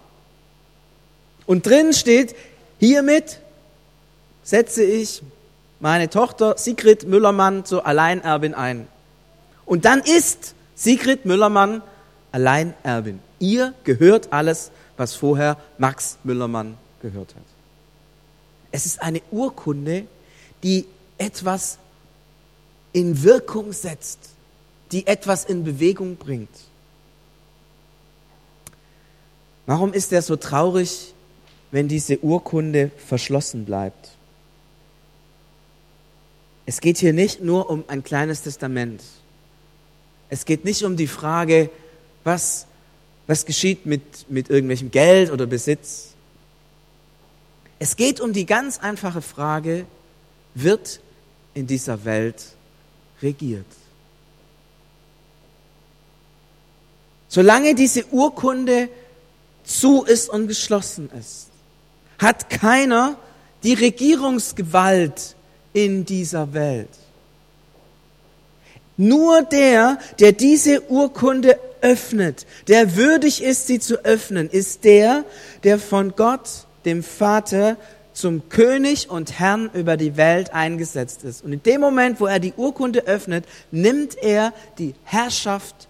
Und 1.48 1.64
drin 1.64 1.94
steht, 1.94 2.36
hiermit 2.78 3.40
setze 4.42 4.84
ich 4.84 5.22
meine 5.80 6.10
Tochter 6.10 6.58
Sigrid 6.58 7.08
Müllermann 7.08 7.64
zur 7.64 7.86
Alleinerbin 7.86 8.52
ein. 8.52 8.86
Und 9.64 9.86
dann 9.86 10.00
ist 10.00 10.54
Sigrid 10.74 11.24
Müllermann 11.24 11.80
Alleinerbin. 12.32 13.20
Ihr 13.38 13.72
gehört 13.84 14.30
alles, 14.30 14.70
was 14.98 15.14
vorher 15.14 15.56
Max 15.78 16.18
Müllermann 16.22 16.76
gehört 17.00 17.34
hat. 17.34 17.44
Es 18.70 18.84
ist 18.84 19.00
eine 19.00 19.22
Urkunde, 19.30 20.06
die 20.62 20.84
etwas 21.16 21.78
in 22.92 23.22
Wirkung 23.22 23.72
setzt, 23.72 24.18
die 24.92 25.06
etwas 25.06 25.46
in 25.46 25.64
Bewegung 25.64 26.16
bringt. 26.16 26.54
Warum 29.64 29.94
ist 29.94 30.12
er 30.12 30.20
so 30.20 30.36
traurig, 30.36 31.14
wenn 31.70 31.88
diese 31.88 32.18
Urkunde 32.20 32.90
verschlossen 32.96 33.64
bleibt? 33.64 34.10
Es 36.66 36.80
geht 36.80 36.98
hier 36.98 37.12
nicht 37.12 37.42
nur 37.42 37.70
um 37.70 37.84
ein 37.88 38.04
kleines 38.04 38.42
Testament. 38.42 39.02
Es 40.28 40.44
geht 40.44 40.64
nicht 40.64 40.82
um 40.82 40.96
die 40.96 41.06
Frage, 41.06 41.70
was, 42.24 42.66
was 43.26 43.46
geschieht 43.46 43.86
mit, 43.86 44.30
mit 44.30 44.50
irgendwelchem 44.50 44.90
Geld 44.90 45.30
oder 45.30 45.46
Besitz. 45.46 46.14
Es 47.78 47.96
geht 47.96 48.20
um 48.20 48.32
die 48.32 48.44
ganz 48.44 48.78
einfache 48.78 49.22
Frage, 49.22 49.86
wird 50.54 51.00
in 51.54 51.66
dieser 51.66 52.04
Welt 52.04 52.44
regiert? 53.22 53.66
Solange 57.28 57.74
diese 57.74 58.06
Urkunde 58.06 58.88
zu 59.64 60.04
ist 60.04 60.30
und 60.30 60.48
geschlossen 60.48 61.10
ist, 61.18 61.48
hat 62.18 62.50
keiner 62.50 63.16
die 63.62 63.74
Regierungsgewalt 63.74 65.36
in 65.72 66.04
dieser 66.04 66.52
Welt. 66.52 66.88
Nur 68.96 69.42
der, 69.42 69.98
der 70.18 70.32
diese 70.32 70.90
Urkunde 70.90 71.58
öffnet, 71.80 72.46
der 72.66 72.96
würdig 72.96 73.42
ist, 73.42 73.68
sie 73.68 73.78
zu 73.78 74.04
öffnen, 74.04 74.50
ist 74.50 74.84
der, 74.84 75.24
der 75.62 75.78
von 75.78 76.14
Gott, 76.16 76.66
dem 76.84 77.02
Vater, 77.04 77.76
zum 78.12 78.48
König 78.48 79.08
und 79.10 79.38
Herrn 79.38 79.70
über 79.72 79.96
die 79.96 80.16
Welt 80.16 80.52
eingesetzt 80.52 81.22
ist. 81.22 81.44
Und 81.44 81.52
in 81.52 81.62
dem 81.62 81.80
Moment, 81.80 82.20
wo 82.20 82.26
er 82.26 82.40
die 82.40 82.52
Urkunde 82.56 83.06
öffnet, 83.06 83.44
nimmt 83.70 84.16
er 84.20 84.52
die 84.78 84.94
Herrschaft 85.04 85.86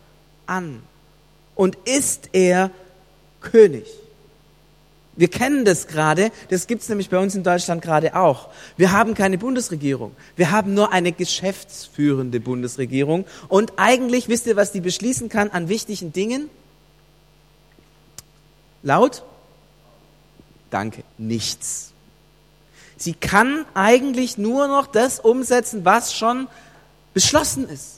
an 0.47 0.82
und 1.54 1.78
ist 1.87 2.28
er 2.35 2.70
König. 3.40 3.87
Wir 5.18 5.28
kennen 5.28 5.64
das 5.64 5.88
gerade, 5.88 6.30
das 6.48 6.68
gibt 6.68 6.82
es 6.82 6.88
nämlich 6.88 7.10
bei 7.10 7.18
uns 7.18 7.34
in 7.34 7.42
Deutschland 7.42 7.82
gerade 7.82 8.14
auch. 8.14 8.50
Wir 8.76 8.92
haben 8.92 9.14
keine 9.14 9.37
Bundesregierung, 9.37 10.14
wir 10.37 10.52
haben 10.52 10.75
nur 10.75 10.92
eine 10.92 11.10
geschäftsführende 11.10 12.38
Bundesregierung. 12.38 13.26
Und 13.48 13.72
eigentlich 13.78 14.28
wisst 14.28 14.46
ihr, 14.46 14.54
was 14.54 14.70
die 14.70 14.80
beschließen 14.80 15.28
kann 15.28 15.50
an 15.50 15.68
wichtigen 15.68 16.12
Dingen? 16.12 16.48
Laut? 18.84 19.25
Danke, 20.70 21.02
nichts. 21.18 21.92
Sie 22.96 23.14
kann 23.14 23.66
eigentlich 23.75 24.38
nur 24.38 24.68
noch 24.68 24.87
das 24.87 25.18
umsetzen, 25.18 25.84
was 25.84 26.14
schon 26.14 26.46
beschlossen 27.12 27.68
ist. 27.68 27.97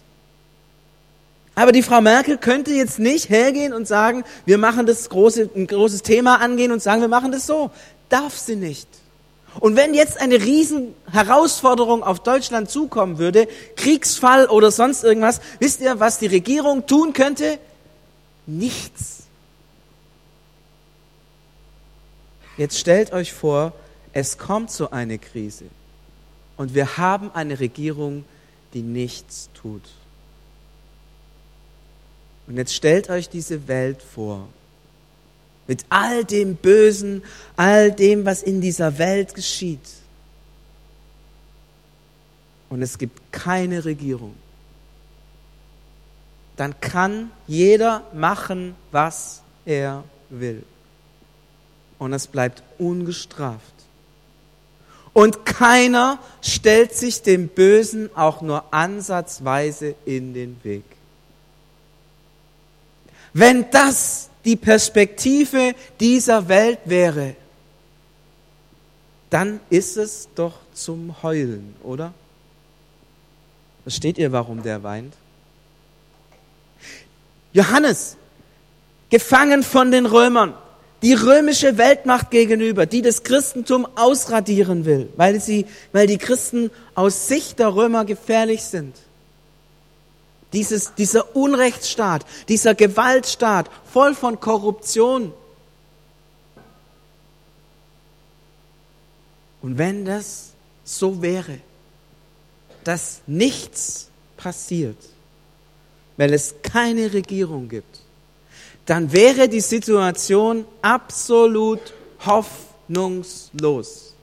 Aber 1.55 1.73
die 1.73 1.83
Frau 1.83 2.01
Merkel 2.01 2.39
könnte 2.39 2.73
jetzt 2.73 2.99
nicht 2.99 3.29
hergehen 3.29 3.73
und 3.73 3.87
sagen, 3.87 4.25
wir 4.47 4.59
machen 4.59 4.87
das 4.87 5.09
große, 5.11 5.51
ein 5.55 5.67
großes 5.67 6.03
Thema 6.03 6.41
angehen 6.41 6.73
und 6.73 6.83
sagen, 6.83 7.01
wir 7.01 7.09
machen 7.09 7.33
das 7.33 7.47
so. 7.47 7.71
Darf 8.09 8.39
sie 8.39 8.57
nicht. 8.57 8.89
Und 9.59 9.77
wenn 9.77 9.95
jetzt 9.95 10.21
eine 10.21 10.37
riesen 10.37 10.95
Herausforderung 11.11 12.05
auf 12.05 12.21
Deutschland 12.21 12.71
zukommen 12.71 13.19
würde, 13.19 13.49
Kriegsfall 13.75 14.47
oder 14.47 14.71
sonst 14.71 15.03
irgendwas, 15.03 15.41
wisst 15.59 15.81
ihr, 15.81 15.99
was 15.99 16.19
die 16.19 16.29
Regierung 16.29 16.87
tun 16.87 17.13
könnte? 17.13 17.59
Nichts. 18.47 19.25
Jetzt 22.57 22.79
stellt 22.79 23.13
euch 23.13 23.33
vor, 23.33 23.73
es 24.13 24.39
kommt 24.39 24.71
so 24.71 24.91
eine 24.91 25.19
Krise 25.19 25.65
und 26.57 26.75
wir 26.75 26.97
haben 26.97 27.31
eine 27.33 27.59
Regierung, 27.59 28.25
die 28.75 28.83
nichts 28.83 29.49
tut. 29.55 29.83
Und 32.51 32.57
jetzt 32.57 32.75
stellt 32.75 33.09
euch 33.11 33.29
diese 33.29 33.69
Welt 33.69 34.03
vor. 34.03 34.49
Mit 35.69 35.85
all 35.89 36.25
dem 36.25 36.57
Bösen, 36.57 37.23
all 37.57 37.93
dem, 37.93 38.27
was 38.27 38.43
in 38.43 38.61
dieser 38.61 38.99
Welt 38.99 39.37
geschieht. 39.37 39.89
Und 42.69 42.83
es 42.83 42.99
gibt 42.99 43.21
keine 43.31 43.85
Regierung. 43.85 44.35
Dann 46.57 46.81
kann 46.81 47.31
jeder 47.47 48.03
machen, 48.13 48.75
was 48.91 49.43
er 49.65 50.03
will. 50.29 50.65
Und 52.01 52.13
es 52.13 52.27
bleibt 52.27 52.65
ungestraft. 52.79 53.75
Und 55.13 55.47
keiner 55.47 56.19
stellt 56.43 56.95
sich 56.95 57.23
dem 57.23 57.47
Bösen 57.47 58.11
auch 58.17 58.41
nur 58.43 58.75
ansatzweise 58.75 59.95
in 60.05 60.35
den 60.35 60.59
Weg. 60.65 60.83
Wenn 63.33 63.71
das 63.71 64.29
die 64.45 64.57
Perspektive 64.57 65.75
dieser 65.99 66.49
Welt 66.49 66.81
wäre, 66.85 67.37
dann 69.29 69.61
ist 69.71 69.97
es 69.97 70.29
doch 70.35 70.55
zum 70.75 71.23
Heulen, 71.23 71.75
oder? 71.83 72.13
Versteht 73.85 74.19
ihr, 74.19 74.33
warum 74.33 74.63
der 74.63 74.83
weint? 74.83 75.15
Johannes, 77.53 78.17
gefangen 79.09 79.63
von 79.63 79.91
den 79.91 80.07
Römern, 80.07 80.55
die 81.03 81.15
römische 81.15 81.79
Weltmacht 81.79 82.31
gegenüber, 82.31 82.87
die 82.87 83.03
das 83.03 83.23
Christentum 83.23 83.87
ausradieren 83.97 84.85
will, 84.85 85.09
weil, 85.17 85.41
sie, 85.41 85.67
weil 85.93 86.07
die 86.07 86.19
Christen 86.19 86.71
aus 86.95 87.29
Sicht 87.29 87.59
der 87.59 87.75
Römer 87.75 88.05
gefährlich 88.05 88.63
sind. 88.63 88.95
Dieses, 90.53 90.95
dieser 90.95 91.37
Unrechtsstaat, 91.37 92.27
dieser 92.49 92.75
Gewaltstaat, 92.75 93.71
voll 93.93 94.15
von 94.15 94.41
Korruption. 94.41 95.33
Und 99.63 99.79
wenn 99.79 100.05
das 100.05 100.51
so 100.85 101.23
wäre, 101.23 101.59
dass 102.85 103.21
nichts 103.27 104.09
passiert, 104.37 104.97
weil 106.17 106.33
es 106.33 106.55
keine 106.63 107.13
Regierung 107.13 107.69
gibt, 107.69 108.01
dann 108.87 109.13
wäre 109.13 109.49
die 109.49 109.61
Situation 109.61 110.65
absolut 110.83 111.95
hoffnungslos. 112.25 114.15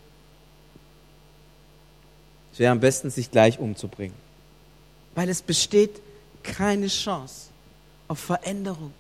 Es 2.52 2.60
wäre 2.60 2.72
am 2.72 2.80
besten, 2.80 3.10
sich 3.10 3.32
gleich 3.32 3.60
umzubringen, 3.60 4.16
weil 5.16 5.30
es 5.30 5.42
besteht 5.42 6.02
keine 6.48 6.88
Chance 6.88 7.50
auf 8.08 8.20
Veränderung, 8.20 8.94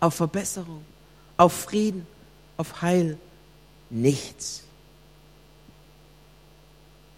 auf 0.00 0.14
Verbesserung, 0.14 0.84
auf 1.36 1.52
Frieden, 1.52 2.06
auf 2.56 2.82
Heil. 2.82 3.18
Nichts. 3.90 4.62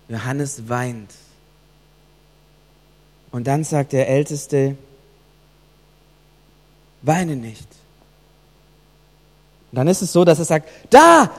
Johannes 0.09 0.69
weint. 0.69 1.13
Und 3.31 3.47
dann 3.47 3.65
sagt 3.65 3.93
der 3.93 4.09
Älteste, 4.09 4.77
weine 7.03 7.37
nicht. 7.37 7.67
Und 9.71 9.77
dann 9.77 9.89
ist 9.89 10.03
es 10.03 10.13
so, 10.13 10.25
dass 10.25 10.39
er 10.39 10.45
sagt, 10.45 10.69
da, 10.91 11.31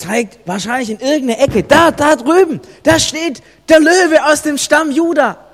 zeigt 0.00 0.38
wahrscheinlich 0.46 0.90
in 0.90 1.00
irgendeine 1.00 1.38
Ecke, 1.38 1.62
da, 1.62 1.90
da 1.90 2.16
drüben, 2.16 2.60
da 2.82 2.98
steht 2.98 3.42
der 3.68 3.80
Löwe 3.80 4.24
aus 4.24 4.42
dem 4.42 4.56
Stamm 4.56 4.90
Juda. 4.90 5.49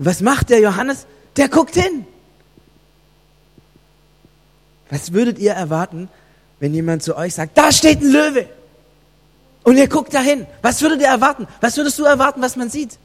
Und 0.00 0.06
was 0.06 0.22
macht 0.22 0.48
der 0.48 0.60
Johannes? 0.60 1.06
Der 1.36 1.50
guckt 1.50 1.74
hin. 1.74 2.06
Was 4.88 5.12
würdet 5.12 5.38
ihr 5.38 5.52
erwarten, 5.52 6.08
wenn 6.58 6.72
jemand 6.72 7.02
zu 7.02 7.18
euch 7.18 7.34
sagt, 7.34 7.58
da 7.58 7.70
steht 7.70 8.00
ein 8.00 8.10
Löwe? 8.10 8.48
Und 9.62 9.76
ihr 9.76 9.88
guckt 9.90 10.14
dahin. 10.14 10.46
Was 10.62 10.80
würdet 10.80 11.02
ihr 11.02 11.06
erwarten? 11.06 11.46
Was 11.60 11.76
würdest 11.76 11.98
du 11.98 12.04
erwarten, 12.04 12.40
was 12.40 12.56
man 12.56 12.70
sieht? 12.70 12.98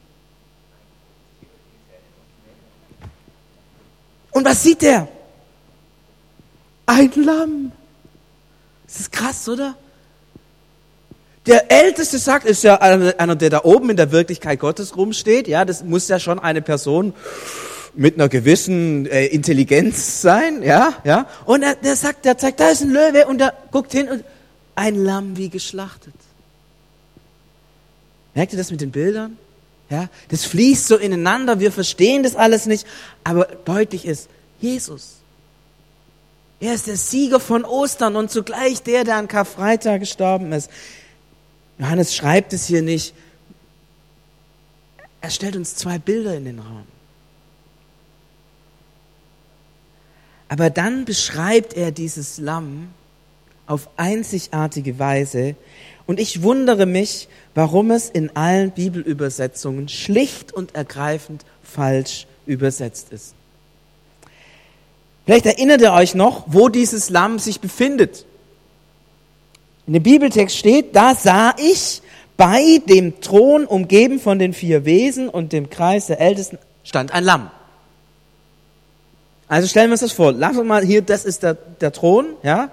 Und 4.31 4.45
was 4.45 4.63
sieht 4.63 4.81
der? 4.81 5.09
Ein 6.85 7.11
Lamm. 7.17 7.73
Das 8.87 9.01
ist 9.01 9.11
krass, 9.11 9.49
oder? 9.49 9.75
Der 11.45 11.71
Älteste 11.71 12.17
sagt, 12.17 12.45
ist 12.45 12.63
ja 12.63 12.77
einer, 12.77 13.35
der 13.35 13.49
da 13.49 13.61
oben 13.63 13.91
in 13.91 13.97
der 13.97 14.11
Wirklichkeit 14.11 14.59
Gottes 14.59 14.97
rumsteht. 14.97 15.47
Ja, 15.47 15.63
das 15.63 15.83
muss 15.83 16.07
ja 16.07 16.19
schon 16.19 16.39
eine 16.39 16.61
Person 16.61 17.13
mit 17.93 18.15
einer 18.15 18.29
gewissen 18.29 19.05
äh, 19.05 19.27
Intelligenz 19.27 20.21
sein. 20.21 20.63
Ja, 20.63 20.93
ja. 21.03 21.27
Und 21.45 21.63
er, 21.63 21.75
der 21.75 21.95
sagt, 21.95 22.25
der 22.25 22.37
zeigt, 22.37 22.59
da 22.59 22.69
ist 22.69 22.81
ein 22.81 22.89
Löwe 22.89 23.27
und 23.27 23.41
er 23.41 23.53
guckt 23.71 23.91
hin 23.91 24.09
und 24.09 24.23
ein 24.75 24.95
Lamm 24.95 25.37
wie 25.37 25.49
geschlachtet. 25.49 26.13
Merkt 28.33 28.51
ihr 28.53 28.57
das 28.57 28.71
mit 28.71 28.81
den 28.81 28.91
Bildern? 28.91 29.37
Ja, 29.89 30.09
das 30.29 30.45
fließt 30.45 30.87
so 30.87 30.97
ineinander, 30.97 31.59
wir 31.59 31.71
verstehen 31.71 32.23
das 32.23 32.35
alles 32.35 32.65
nicht, 32.65 32.87
aber 33.23 33.45
deutlich 33.65 34.05
ist, 34.05 34.29
Jesus. 34.59 35.17
Er 36.59 36.73
ist 36.73 36.87
der 36.87 36.97
Sieger 36.97 37.39
von 37.39 37.63
Ostern 37.63 38.15
und 38.15 38.31
zugleich 38.31 38.81
der, 38.81 39.03
der 39.03 39.17
an 39.17 39.27
Karfreitag 39.27 39.99
gestorben 39.99 40.51
ist. 40.53 40.69
Johannes 41.77 42.15
schreibt 42.15 42.53
es 42.53 42.67
hier 42.67 42.81
nicht. 42.81 43.13
Er 45.21 45.29
stellt 45.29 45.55
uns 45.55 45.75
zwei 45.75 45.97
Bilder 45.97 46.35
in 46.35 46.45
den 46.45 46.59
Raum. 46.59 46.85
Aber 50.47 50.69
dann 50.69 51.05
beschreibt 51.05 51.73
er 51.73 51.91
dieses 51.91 52.37
Lamm 52.37 52.89
auf 53.67 53.89
einzigartige 53.97 54.99
Weise. 54.99 55.55
Und 56.05 56.19
ich 56.19 56.43
wundere 56.43 56.85
mich, 56.85 57.27
warum 57.55 57.91
es 57.91 58.09
in 58.09 58.35
allen 58.35 58.71
Bibelübersetzungen 58.71 59.89
schlicht 59.89 60.53
und 60.53 60.75
ergreifend 60.75 61.43
falsch 61.63 62.27
übersetzt 62.45 63.11
ist. 63.11 63.33
Vielleicht 65.25 65.47
erinnert 65.47 65.81
ihr 65.81 65.93
euch 65.93 66.13
noch, 66.13 66.43
wo 66.45 66.69
dieses 66.69 67.09
Lamm 67.09 67.39
sich 67.39 67.59
befindet. 67.59 68.25
In 69.87 69.93
dem 69.93 70.03
Bibeltext 70.03 70.57
steht, 70.57 70.95
da 70.95 71.13
sah 71.15 71.53
ich 71.57 72.01
bei 72.37 72.81
dem 72.87 73.21
Thron 73.21 73.65
umgeben 73.65 74.19
von 74.19 74.39
den 74.39 74.53
vier 74.53 74.85
Wesen 74.85 75.29
und 75.29 75.53
dem 75.53 75.69
Kreis 75.69 76.07
der 76.07 76.19
Ältesten 76.19 76.57
stand 76.83 77.13
ein 77.13 77.23
Lamm. 77.23 77.51
Also 79.47 79.67
stellen 79.67 79.89
wir 79.89 79.93
uns 79.93 80.01
das 80.01 80.11
vor. 80.11 80.31
Lass 80.31 80.57
uns 80.57 80.67
mal 80.67 80.83
hier, 80.83 81.01
das 81.01 81.23
ist 81.23 81.43
der, 81.43 81.53
der 81.53 81.91
Thron, 81.91 82.25
ja. 82.43 82.69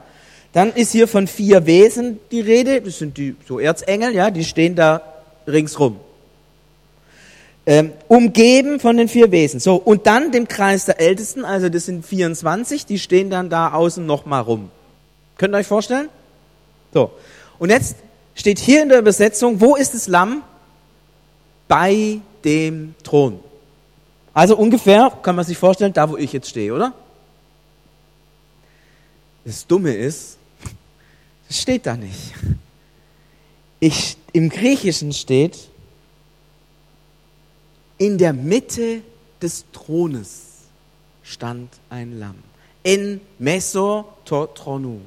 Dann 0.53 0.73
ist 0.73 0.93
hier 0.93 1.09
von 1.09 1.27
vier 1.27 1.65
Wesen 1.67 2.19
die 2.31 2.41
Rede. 2.41 2.81
Das 2.83 2.99
sind 2.99 3.17
die 3.17 3.37
so 3.47 3.59
Erzengel, 3.59 4.15
ja, 4.15 4.31
die 4.31 4.45
stehen 4.45 4.75
da 4.75 5.03
ringsrum. 5.47 5.99
Ähm, 7.65 7.93
umgeben 8.09 8.81
von 8.81 8.97
den 8.97 9.09
vier 9.09 9.31
Wesen. 9.31 9.61
So, 9.61 9.77
und 9.77 10.07
dann 10.07 10.33
dem 10.33 10.49
Kreis 10.49 10.87
der 10.87 11.01
Ältesten, 11.01 11.45
also 11.45 11.69
das 11.69 11.87
sind 11.87 12.05
24, 12.05 12.87
die 12.87 12.99
stehen 12.99 13.31
dann 13.31 13.51
da 13.51 13.73
außen 13.73 14.05
nochmal 14.05 14.43
rum. 14.43 14.71
Könnt 15.39 15.55
ihr 15.55 15.59
euch 15.59 15.67
vorstellen? 15.67 16.09
So. 16.93 17.11
Und 17.59 17.71
jetzt 17.71 17.97
steht 18.35 18.59
hier 18.59 18.83
in 18.83 18.89
der 18.89 18.99
Übersetzung, 18.99 19.61
wo 19.61 19.77
ist 19.77 19.95
das 19.95 20.09
Lamm? 20.09 20.43
Bei 21.69 22.21
dem 22.45 22.95
Thron. 23.03 23.41
Also 24.35 24.57
ungefähr, 24.57 25.11
kann 25.23 25.37
man 25.37 25.45
sich 25.45 25.57
vorstellen, 25.57 25.93
da 25.93 26.09
wo 26.09 26.17
ich 26.17 26.33
jetzt 26.33 26.49
stehe, 26.51 26.75
oder? 26.75 26.93
Das 29.45 29.67
Dumme 29.67 29.93
ist, 29.93 30.39
das 31.49 31.61
steht 31.61 31.87
da 31.87 31.97
nicht. 31.97 32.33
Ich, 33.81 34.17
Im 34.33 34.49
Griechischen 34.49 35.13
steht, 35.13 35.59
in 37.99 38.19
der 38.19 38.33
Mitte 38.33 39.03
des 39.41 39.65
Thrones 39.73 40.63
stand 41.23 41.71
ein 41.91 42.19
Lamm. 42.19 42.37
In 42.83 43.21
Meso 43.39 44.05
Tronu. 44.25 45.01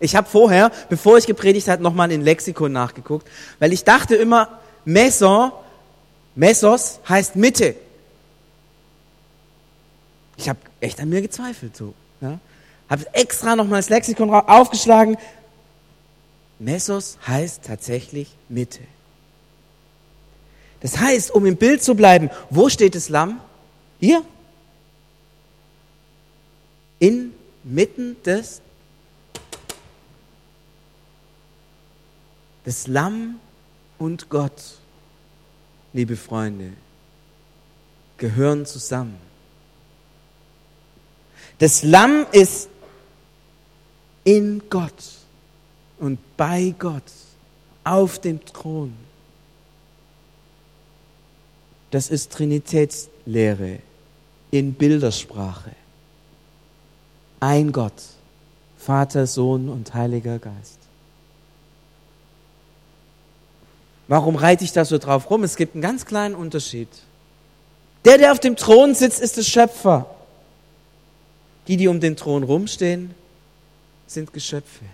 Ich 0.00 0.14
habe 0.14 0.28
vorher, 0.28 0.70
bevor 0.88 1.18
ich 1.18 1.26
gepredigt 1.26 1.68
habe, 1.68 1.82
nochmal 1.82 2.12
in 2.12 2.22
Lexikon 2.22 2.72
nachgeguckt, 2.72 3.28
weil 3.58 3.72
ich 3.72 3.84
dachte 3.84 4.14
immer, 4.14 4.60
Meso, 4.84 5.52
Mesos 6.34 7.00
heißt 7.08 7.34
Mitte. 7.34 7.74
Ich 10.36 10.48
habe 10.48 10.60
echt 10.80 11.00
an 11.00 11.08
mir 11.08 11.20
gezweifelt. 11.20 11.76
So, 11.76 11.94
ja? 12.20 12.38
Habe 12.88 13.04
extra 13.12 13.56
nochmal 13.56 13.80
das 13.80 13.88
Lexikon 13.88 14.30
aufgeschlagen. 14.30 15.16
Mesos 16.60 17.18
heißt 17.26 17.64
tatsächlich 17.64 18.30
Mitte. 18.48 18.80
Das 20.80 20.98
heißt, 20.98 21.32
um 21.32 21.44
im 21.44 21.56
Bild 21.56 21.82
zu 21.82 21.96
bleiben, 21.96 22.30
wo 22.50 22.68
steht 22.68 22.94
das 22.94 23.08
Lamm? 23.08 23.40
Hier. 23.98 24.22
Inmitten 27.00 28.16
des 28.22 28.60
Das 32.68 32.86
Lamm 32.86 33.40
und 33.96 34.28
Gott, 34.28 34.76
liebe 35.94 36.16
Freunde, 36.16 36.74
gehören 38.18 38.66
zusammen. 38.66 39.16
Das 41.60 41.82
Lamm 41.82 42.26
ist 42.30 42.68
in 44.22 44.64
Gott 44.68 45.02
und 45.98 46.18
bei 46.36 46.74
Gott 46.78 47.10
auf 47.84 48.18
dem 48.18 48.44
Thron. 48.44 48.92
Das 51.90 52.10
ist 52.10 52.32
Trinitätslehre 52.32 53.78
in 54.50 54.74
Bildersprache. 54.74 55.72
Ein 57.40 57.72
Gott, 57.72 58.02
Vater, 58.76 59.26
Sohn 59.26 59.70
und 59.70 59.94
Heiliger 59.94 60.38
Geist. 60.38 60.77
Warum 64.08 64.36
reite 64.36 64.64
ich 64.64 64.72
da 64.72 64.86
so 64.86 64.96
drauf 64.96 65.30
rum? 65.30 65.44
Es 65.44 65.56
gibt 65.56 65.74
einen 65.74 65.82
ganz 65.82 66.06
kleinen 66.06 66.34
Unterschied. 66.34 66.88
Der, 68.06 68.16
der 68.16 68.32
auf 68.32 68.40
dem 68.40 68.56
Thron 68.56 68.94
sitzt, 68.94 69.20
ist 69.20 69.36
der 69.36 69.42
Schöpfer. 69.42 70.06
Die, 71.68 71.76
die 71.76 71.88
um 71.88 72.00
den 72.00 72.16
Thron 72.16 72.42
rumstehen, 72.42 73.14
sind 74.06 74.32
Geschöpfe. 74.32 74.86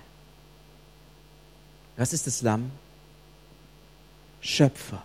Was 1.96 2.12
ist 2.12 2.26
das 2.26 2.42
Lamm? 2.42 2.72
Schöpfer. 4.40 5.00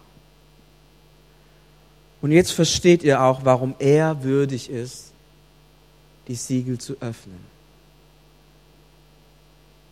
Und 2.21 2.31
jetzt 2.31 2.51
versteht 2.51 3.03
ihr 3.03 3.21
auch, 3.21 3.45
warum 3.45 3.75
er 3.77 4.23
würdig 4.23 4.71
ist, 4.71 5.11
die 6.27 6.35
Siegel 6.35 6.79
zu 6.79 6.97
öffnen. 6.99 7.39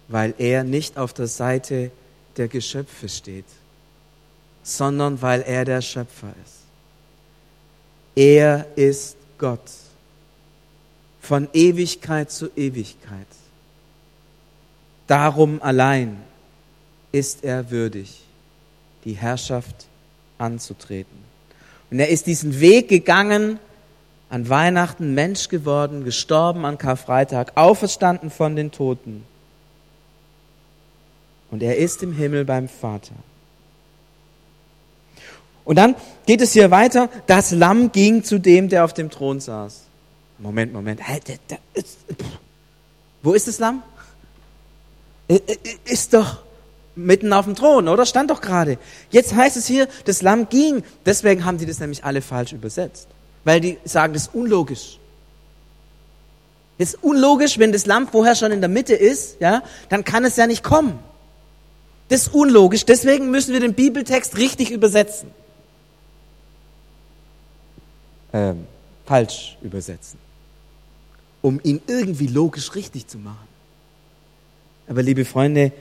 Weil 0.08 0.34
er 0.40 0.64
nicht 0.64 0.98
auf 0.98 1.14
der 1.14 1.28
Seite 1.28 1.92
der 2.36 2.48
Geschöpfe 2.48 3.08
steht, 3.08 3.46
sondern 4.68 5.22
weil 5.22 5.44
er 5.44 5.64
der 5.64 5.82
Schöpfer 5.82 6.34
ist. 6.44 6.58
Er 8.16 8.68
ist 8.76 9.16
Gott 9.38 9.72
von 11.22 11.48
Ewigkeit 11.54 12.30
zu 12.30 12.50
Ewigkeit. 12.56 13.28
Darum 15.08 15.62
allein 15.62 16.22
ist 17.14 17.46
er 17.46 17.72
würdig, 17.72 18.24
die 19.06 19.14
Herrschaft 19.14 19.88
anzutreten. 20.38 21.18
Und 21.90 22.00
er 22.00 22.10
ist 22.10 22.28
diesen 22.28 22.60
Weg 22.60 22.90
gegangen, 22.90 23.60
an 24.30 24.50
Weihnachten 24.50 25.14
Mensch 25.14 25.48
geworden, 25.48 26.04
gestorben 26.04 26.66
an 26.66 26.78
Karfreitag, 26.78 27.54
auferstanden 27.56 28.30
von 28.30 28.58
den 28.58 28.72
Toten. 28.72 29.24
Und 31.52 31.64
er 31.64 31.78
ist 31.78 32.04
im 32.04 32.12
Himmel 32.12 32.44
beim 32.44 32.68
Vater. 32.68 33.16
Und 35.68 35.76
dann 35.76 35.96
geht 36.26 36.40
es 36.40 36.54
hier 36.54 36.72
weiter. 36.72 37.10
Das 37.28 37.52
Lamm 37.52 37.92
ging 37.92 38.24
zu 38.24 38.40
dem, 38.40 38.70
der 38.70 38.86
auf 38.86 38.94
dem 38.94 39.10
Thron 39.10 39.42
saß. 39.42 39.82
Moment, 40.38 40.72
Moment. 40.72 41.02
Wo 43.22 43.34
ist 43.34 43.50
das 43.50 43.60
Lamm? 43.60 43.84
Ist 45.84 46.14
doch 46.14 46.38
mitten 46.96 47.34
auf 47.34 47.44
dem 47.44 47.56
Thron, 47.56 47.90
oder? 47.90 48.06
Stand 48.06 48.32
doch 48.32 48.40
gerade. 48.40 48.78
Jetzt 49.10 49.36
heißt 49.36 49.58
es 49.58 49.68
hier, 49.68 49.90
das 50.06 50.22
Lamm 50.22 50.48
ging. 50.48 50.84
Deswegen 51.06 51.44
haben 51.44 51.58
die 51.58 51.66
das 51.66 51.80
nämlich 51.80 52.06
alle 52.06 52.22
falsch 52.22 52.54
übersetzt. 52.54 53.10
Weil 53.44 53.60
die 53.60 53.78
sagen, 53.84 54.14
das 54.14 54.28
ist 54.28 54.36
unlogisch. 54.36 55.00
Das 56.78 56.94
ist 56.94 57.04
unlogisch, 57.04 57.60
wenn 57.60 57.74
das 57.74 57.86
Lamm 57.86 58.08
vorher 58.08 58.36
schon 58.36 58.54
in 58.54 58.62
der 58.62 58.70
Mitte 58.70 58.94
ist, 58.94 59.42
ja, 59.42 59.64
dann 59.90 60.06
kann 60.06 60.24
es 60.24 60.38
ja 60.38 60.48
nicht 60.48 60.64
kommen. 60.64 60.98
Das 62.08 62.22
ist 62.22 62.34
unlogisch. 62.34 62.86
Deswegen 62.86 63.32
müssen 63.32 63.52
wir 63.52 63.60
den 63.60 63.74
Bibeltext 63.74 64.38
richtig 64.38 64.72
übersetzen. 64.72 65.30
Ähm, 68.38 68.68
falsch 69.06 69.58
übersetzen 69.62 70.20
um 71.42 71.60
ihn 71.64 71.82
irgendwie 71.88 72.28
logisch 72.28 72.76
richtig 72.76 73.08
zu 73.08 73.18
machen. 73.18 73.48
Aber 74.88 75.02
liebe 75.02 75.26
Freunde, 75.26 75.72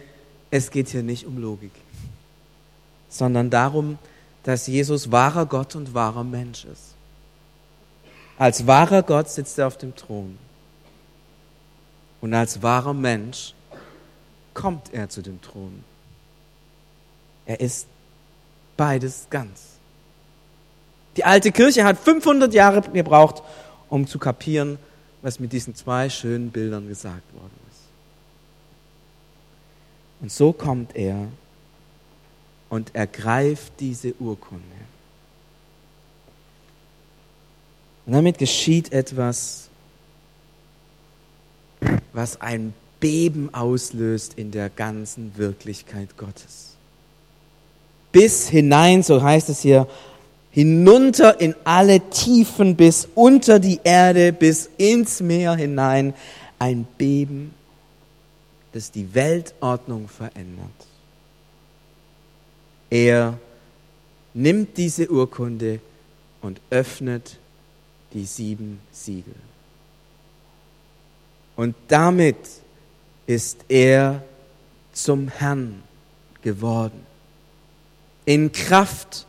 es 0.51 0.71
geht 0.71 0.89
hier 0.89 1.03
nicht 1.03 1.27
um 1.27 1.39
Logik, 1.39 1.73
sondern 3.09 3.51
darum, 3.51 3.99
dass 4.43 4.67
Jesus 4.67 5.11
wahrer 5.11 5.47
Gott 5.47 5.75
und 5.75 5.93
wahrer 5.95 6.25
Mensch 6.25 6.65
ist. 6.65 6.95
Als 8.39 8.67
wahrer 8.67 9.03
Gott 9.03 9.29
sitzt 9.29 9.59
er 9.59 9.67
auf 9.67 9.77
dem 9.77 9.95
Thron. 9.97 10.39
Und 12.21 12.35
als 12.35 12.63
wahrer 12.63 12.95
Mensch 12.95 13.55
kommt 14.55 14.93
er 14.93 15.09
zu 15.09 15.23
dem 15.23 15.41
Thron. 15.43 15.83
Er 17.45 17.61
ist 17.61 17.87
beides 18.77 19.27
ganz. 19.31 19.76
Die 21.17 21.25
alte 21.25 21.53
Kirche 21.53 21.85
hat 21.85 21.99
500 21.99 22.53
Jahre 22.53 22.83
gebraucht, 22.83 23.43
um 23.89 24.07
zu 24.07 24.19
kapieren, 24.19 24.79
was 25.23 25.41
mit 25.41 25.53
diesen 25.53 25.75
zwei 25.75 26.09
schönen 26.11 26.51
Bildern 26.51 26.89
gesagt 26.89 27.33
worden 27.35 27.59
ist. 27.71 27.81
Und 30.21 30.33
so 30.33 30.53
kommt 30.53 30.95
er 30.95 31.29
und 32.69 32.95
ergreift 32.95 33.73
diese 33.81 34.15
Urkunde. 34.19 34.65
Und 38.05 38.13
damit 38.13 38.39
geschieht 38.39 38.93
etwas, 38.93 39.69
was 42.13 42.41
ein 42.41 42.73
Beben 43.01 43.53
auslöst 43.53 44.35
in 44.35 44.51
der 44.51 44.71
ganzen 44.71 45.37
Wirklichkeit 45.37 46.17
Gottes. 46.17 46.77
Bis 48.13 48.49
hinein, 48.49 49.03
so 49.03 49.23
heißt 49.23 49.49
es 49.49 49.61
hier, 49.61 49.87
hinunter 50.57 51.39
in 51.39 51.55
alle 51.65 52.01
Tiefen 52.09 52.77
bis 52.77 53.07
unter 53.15 53.59
die 53.59 53.79
Erde, 53.85 54.33
bis 54.33 54.71
ins 54.79 55.21
Meer 55.21 55.55
hinein, 55.55 56.15
ein 56.59 56.87
Beben, 56.97 57.53
das 58.73 58.91
die 58.91 59.15
Weltordnung 59.15 60.09
verändert. 60.09 60.71
Er 62.89 63.39
nimmt 64.33 64.79
diese 64.79 65.11
Urkunde 65.11 65.81
und 66.41 66.59
öffnet 66.71 67.37
die 68.15 68.25
sieben 68.25 68.81
Siegel. 68.91 69.35
Und 71.55 71.75
damit 71.89 72.39
ist 73.27 73.59
er 73.69 74.23
zum 74.95 75.29
Herrn 75.29 75.83
geworden. 76.41 77.05
In 78.25 78.53
Kraft 78.53 79.27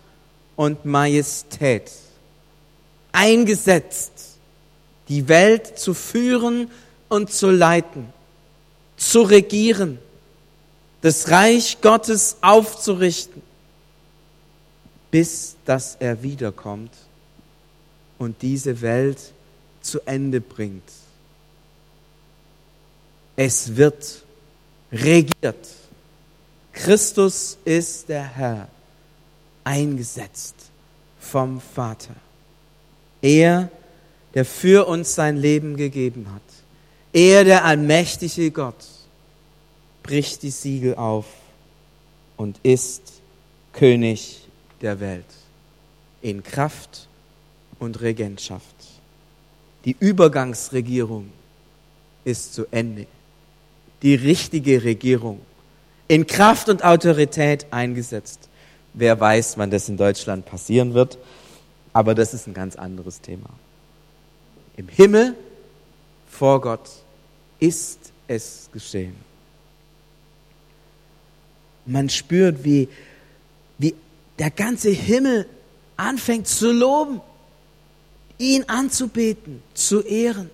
und 0.58 0.84
Majestät. 0.84 1.90
Eingesetzt, 3.14 4.12
die 5.08 5.30
Welt 5.30 5.80
zu 5.80 5.94
führen 5.94 6.70
und 7.08 7.32
zu 7.32 7.50
leiten, 7.50 8.12
zu 8.98 9.22
regieren, 9.22 10.00
das 11.02 11.30
Reich 11.30 11.80
Gottes 11.80 12.36
aufzurichten, 12.42 13.42
bis 15.10 15.56
dass 15.64 15.96
er 15.96 16.22
wiederkommt 16.22 16.92
und 18.18 18.42
diese 18.42 18.82
Welt 18.82 19.20
zu 19.82 20.02
Ende 20.06 20.42
bringt. 20.42 20.92
Es 23.36 23.76
wird 23.76 24.24
regiert. 24.92 25.68
Christus 26.74 27.58
ist 27.64 28.10
der 28.10 28.24
Herr, 28.24 28.68
eingesetzt 29.68 30.56
vom 31.20 31.60
Vater. 31.60 32.16
Er, 33.22 33.70
der 34.34 34.46
für 34.46 34.88
uns 34.88 35.14
sein 35.14 35.36
Leben 35.36 35.76
gegeben 35.76 36.28
hat. 36.34 36.42
Er, 37.12 37.44
der 37.44 37.66
allmächtige 37.66 38.52
Gott, 38.52 38.86
bricht 40.04 40.44
die 40.44 40.52
Siegel 40.52 40.96
auf 40.96 41.26
und 42.38 42.58
ist 42.64 43.02
König 43.74 44.48
der 44.82 45.02
Welt 45.02 45.26
in 46.22 46.44
Kraft 46.44 47.10
und 47.78 48.00
Regentschaft. 48.00 48.64
Die 49.84 49.98
Übergangsregierung 50.00 51.30
ist 52.24 52.54
zu 52.54 52.66
Ende. 52.72 53.06
Die 54.02 54.16
richtige 54.16 54.84
Regierung 54.84 55.42
in 56.08 56.26
Kraft 56.26 56.70
und 56.70 56.86
Autorität 56.86 57.68
eingesetzt. 57.72 58.48
Wer 58.98 59.20
weiß, 59.20 59.58
wann 59.58 59.70
das 59.70 59.88
in 59.90 59.98
Deutschland 59.98 60.46
passieren 60.46 60.94
wird, 60.94 61.18
aber 61.94 62.16
das 62.16 62.34
ist 62.34 62.48
ein 62.48 62.54
ganz 62.54 62.76
anderes 62.76 63.22
Thema. 63.22 63.50
Im 64.76 64.88
Himmel 64.88 65.36
vor 66.30 66.62
Gott 66.62 66.90
ist 67.60 68.12
es 68.28 68.70
geschehen. 68.72 69.16
Man 71.86 72.10
spürt, 72.10 72.64
wie, 72.64 72.90
wie 73.78 73.96
der 74.40 74.52
ganze 74.52 74.90
Himmel 74.90 75.48
anfängt 75.96 76.48
zu 76.48 76.72
loben 76.72 77.22
ihn 78.38 78.64
anzubeten, 78.68 79.64
zu 79.74 80.02
ehren. 80.02 80.50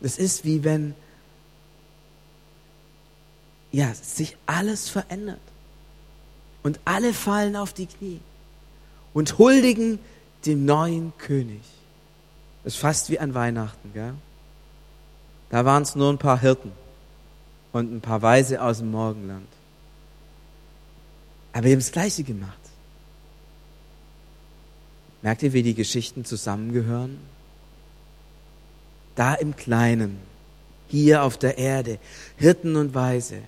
Das 0.00 0.18
ist 0.18 0.44
wie 0.44 0.64
wenn 0.64 0.94
ja, 3.72 3.92
sich 3.94 4.36
alles 4.46 4.88
verändert. 4.88 5.40
Und 6.64 6.80
alle 6.84 7.14
fallen 7.14 7.54
auf 7.54 7.72
die 7.72 7.86
Knie 7.86 8.20
und 9.12 9.38
huldigen 9.38 10.00
dem 10.46 10.64
neuen 10.64 11.12
König. 11.18 11.62
Das 12.64 12.74
ist 12.74 12.80
fast 12.80 13.10
wie 13.10 13.18
an 13.20 13.34
Weihnachten, 13.34 13.92
gell? 13.92 14.14
Da 15.50 15.64
waren 15.64 15.82
es 15.82 15.94
nur 15.94 16.10
ein 16.10 16.18
paar 16.18 16.40
Hirten 16.40 16.72
und 17.72 17.92
ein 17.94 18.00
paar 18.00 18.22
Weise 18.22 18.60
aus 18.62 18.78
dem 18.78 18.90
Morgenland. 18.90 19.46
Aber 21.52 21.64
wir 21.64 21.72
haben 21.72 21.80
das 21.80 21.92
Gleiche 21.92 22.24
gemacht. 22.24 22.58
Merkt 25.20 25.42
ihr, 25.42 25.52
wie 25.52 25.62
die 25.62 25.74
Geschichten 25.74 26.24
zusammengehören? 26.24 27.18
Da 29.14 29.34
im 29.34 29.54
Kleinen, 29.54 30.18
hier 30.88 31.22
auf 31.22 31.36
der 31.36 31.58
Erde, 31.58 31.98
Hirten 32.36 32.76
und 32.76 32.94
Weise. 32.94 33.42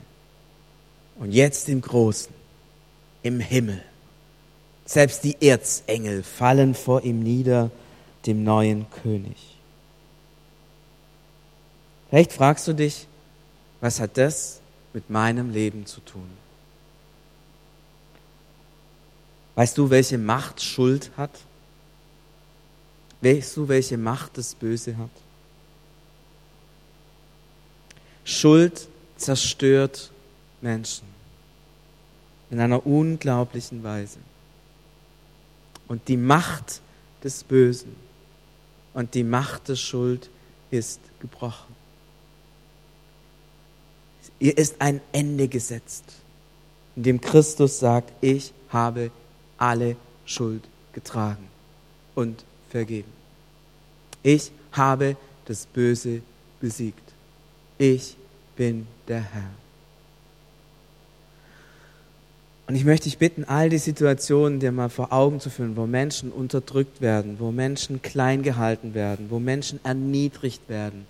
Und 1.17 1.33
jetzt 1.33 1.69
im 1.69 1.81
Großen, 1.81 2.36
im 3.27 3.41
Himmel. 3.41 3.83
Selbst 4.85 5.25
die 5.25 5.37
Erzengel 5.41 6.23
fallen 6.23 6.75
vor 6.75 7.03
ihm 7.03 7.21
nieder, 7.23 7.73
dem 8.25 8.45
neuen 8.45 8.89
König. 9.03 9.37
Vielleicht 12.09 12.33
fragst 12.33 12.69
du 12.69 12.73
dich, 12.73 13.09
was 13.81 13.99
hat 13.99 14.17
das 14.17 14.61
mit 14.93 15.11
meinem 15.11 15.51
Leben 15.51 15.87
zu 15.87 16.01
tun? 16.01 16.29
Weißt 19.57 19.77
du, 19.77 19.91
welche 19.91 20.19
Macht 20.19 20.63
Schuld 20.63 21.11
hat? 21.17 21.33
Weißt 23.23 23.57
du, 23.57 23.67
welche 23.67 23.99
Macht 23.99 24.39
das 24.39 24.55
Böse 24.55 24.97
hat? 24.97 25.11
Schuld 28.25 28.89
zerstört 29.17 30.13
Menschen 30.61 31.16
in 32.51 32.61
einer 32.61 32.87
unglaublichen 32.87 33.83
Weise. 33.83 34.19
Und 35.89 36.09
die 36.09 36.17
Macht 36.17 36.81
des 37.23 37.45
Bösen 37.45 37.95
und 38.95 39.15
die 39.15 39.25
Macht 39.25 39.69
der 39.69 39.77
Schuld 39.77 40.31
ist 40.71 41.01
gebrochen. 41.21 41.75
Ihr 44.39 44.57
ist 44.59 44.81
ein 44.81 45.01
Ende 45.13 45.49
gesetzt, 45.49 46.05
in 46.95 47.03
dem 47.03 47.21
Christus 47.21 47.79
sagt, 47.79 48.13
ich 48.21 48.53
habe 48.69 49.11
alle 49.57 49.97
Schuld 50.25 50.65
getragen 50.93 51.47
und 52.15 52.45
vergeben. 52.71 53.13
Ich 54.23 54.51
habe 54.73 55.17
das 55.47 55.67
Böse 55.67 56.21
besiegt. 56.61 57.13
Ich 57.79 58.17
bin 58.57 58.87
der 59.07 59.23
Herr. 59.23 59.66
Und 62.67 62.75
ich 62.75 62.85
möchte 62.85 63.05
dich 63.05 63.19
bitten, 63.19 63.45
all 63.45 63.71
die 63.71 63.79
Situationen 63.79 64.59
dir 64.59 64.73
mal 64.73 64.89
vor 64.89 65.13
Augen 65.13 65.39
zu 65.39 65.51
führen, 65.51 65.77
wo 65.77 65.87
Menschen 65.87 66.33
unterdrückt 66.33 67.01
werden, 67.01 67.37
wo 67.39 67.53
Menschen 67.53 68.03
klein 68.03 68.43
gehalten 68.43 68.93
werden, 68.93 69.27
wo 69.31 69.39
Menschen 69.39 69.79
erniedrigt 69.85 70.69
werden. 70.69 71.07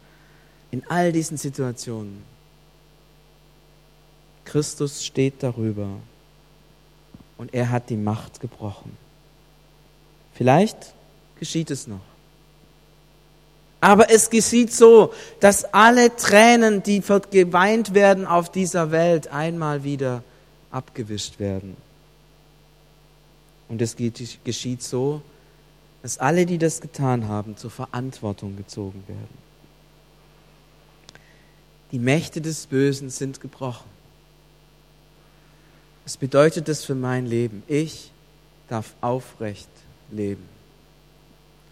In 0.70 0.82
all 0.88 1.12
diesen 1.12 1.38
Situationen. 1.38 2.22
Christus 4.44 5.04
steht 5.04 5.42
darüber 5.42 5.88
und 7.38 7.54
er 7.54 7.70
hat 7.70 7.88
die 7.88 7.96
Macht 7.96 8.40
gebrochen. 8.40 8.96
Vielleicht 10.34 10.92
geschieht 11.38 11.70
es 11.70 11.86
noch. 11.86 12.00
Aber 13.80 14.10
es 14.10 14.30
geschieht 14.30 14.72
so, 14.72 15.12
dass 15.40 15.64
alle 15.72 16.14
Tränen, 16.14 16.82
die 16.82 17.00
geweint 17.30 17.94
werden 17.94 18.26
auf 18.26 18.50
dieser 18.50 18.90
Welt, 18.90 19.28
einmal 19.28 19.84
wieder 19.84 20.22
abgewischt 20.70 21.38
werden. 21.38 21.76
Und 23.68 23.82
es 23.82 23.96
geschieht 23.96 24.82
so, 24.82 25.22
dass 26.02 26.18
alle, 26.18 26.46
die 26.46 26.58
das 26.58 26.80
getan 26.80 27.26
haben, 27.26 27.56
zur 27.56 27.70
Verantwortung 27.70 28.56
gezogen 28.56 29.02
werden. 29.08 29.46
Die 31.92 31.98
Mächte 31.98 32.40
des 32.40 32.66
Bösen 32.66 33.10
sind 33.10 33.40
gebrochen. 33.40 33.90
Was 36.04 36.16
bedeutet 36.16 36.68
das 36.68 36.84
für 36.84 36.94
mein 36.94 37.26
Leben? 37.26 37.62
Ich 37.66 38.12
darf 38.68 38.94
aufrecht 39.00 39.68
leben. 40.10 40.48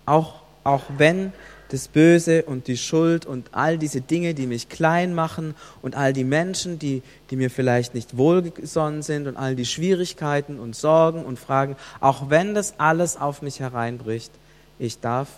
Auch, 0.07 0.42
auch 0.64 0.83
wenn 0.98 1.33
das 1.74 1.88
Böse 1.88 2.44
und 2.44 2.68
die 2.68 2.76
Schuld 2.76 3.26
und 3.26 3.48
all 3.50 3.78
diese 3.78 4.00
Dinge, 4.00 4.32
die 4.34 4.46
mich 4.46 4.68
klein 4.68 5.12
machen 5.12 5.56
und 5.82 5.96
all 5.96 6.12
die 6.12 6.22
Menschen, 6.22 6.78
die, 6.78 7.02
die 7.30 7.37
mir 7.37 7.50
vielleicht 7.50 7.94
nicht 7.94 8.16
wohlgesonnen 8.16 9.02
sind 9.02 9.26
und 9.26 9.37
all 9.37 9.56
die 9.56 9.66
Schwierigkeiten 9.66 10.60
und 10.60 10.76
Sorgen 10.76 11.24
und 11.24 11.37
Fragen, 11.37 11.76
auch 12.00 12.30
wenn 12.30 12.54
das 12.54 12.78
alles 12.78 13.16
auf 13.16 13.42
mich 13.42 13.58
hereinbricht, 13.58 14.30
ich 14.78 15.00
darf 15.00 15.28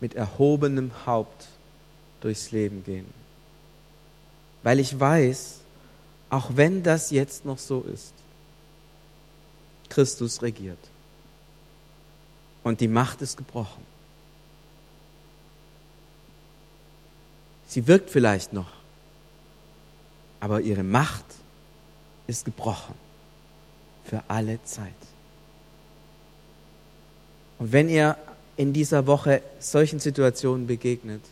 mit 0.00 0.14
erhobenem 0.14 0.92
Haupt 1.06 1.48
durchs 2.20 2.52
Leben 2.52 2.84
gehen. 2.84 3.06
Weil 4.62 4.78
ich 4.78 4.98
weiß, 4.98 5.58
auch 6.30 6.50
wenn 6.54 6.84
das 6.84 7.10
jetzt 7.10 7.44
noch 7.44 7.58
so 7.58 7.84
ist, 7.92 8.12
Christus 9.88 10.40
regiert. 10.40 10.78
Und 12.62 12.80
die 12.80 12.88
Macht 12.88 13.22
ist 13.22 13.36
gebrochen. 13.36 13.93
Sie 17.74 17.88
wirkt 17.88 18.08
vielleicht 18.08 18.52
noch, 18.52 18.70
aber 20.38 20.60
ihre 20.60 20.84
Macht 20.84 21.24
ist 22.28 22.44
gebrochen 22.44 22.94
für 24.04 24.22
alle 24.28 24.62
Zeit. 24.62 24.92
Und 27.58 27.72
wenn 27.72 27.88
ihr 27.88 28.16
in 28.56 28.72
dieser 28.72 29.08
Woche 29.08 29.42
solchen 29.58 29.98
Situationen 29.98 30.68
begegnet, 30.68 31.22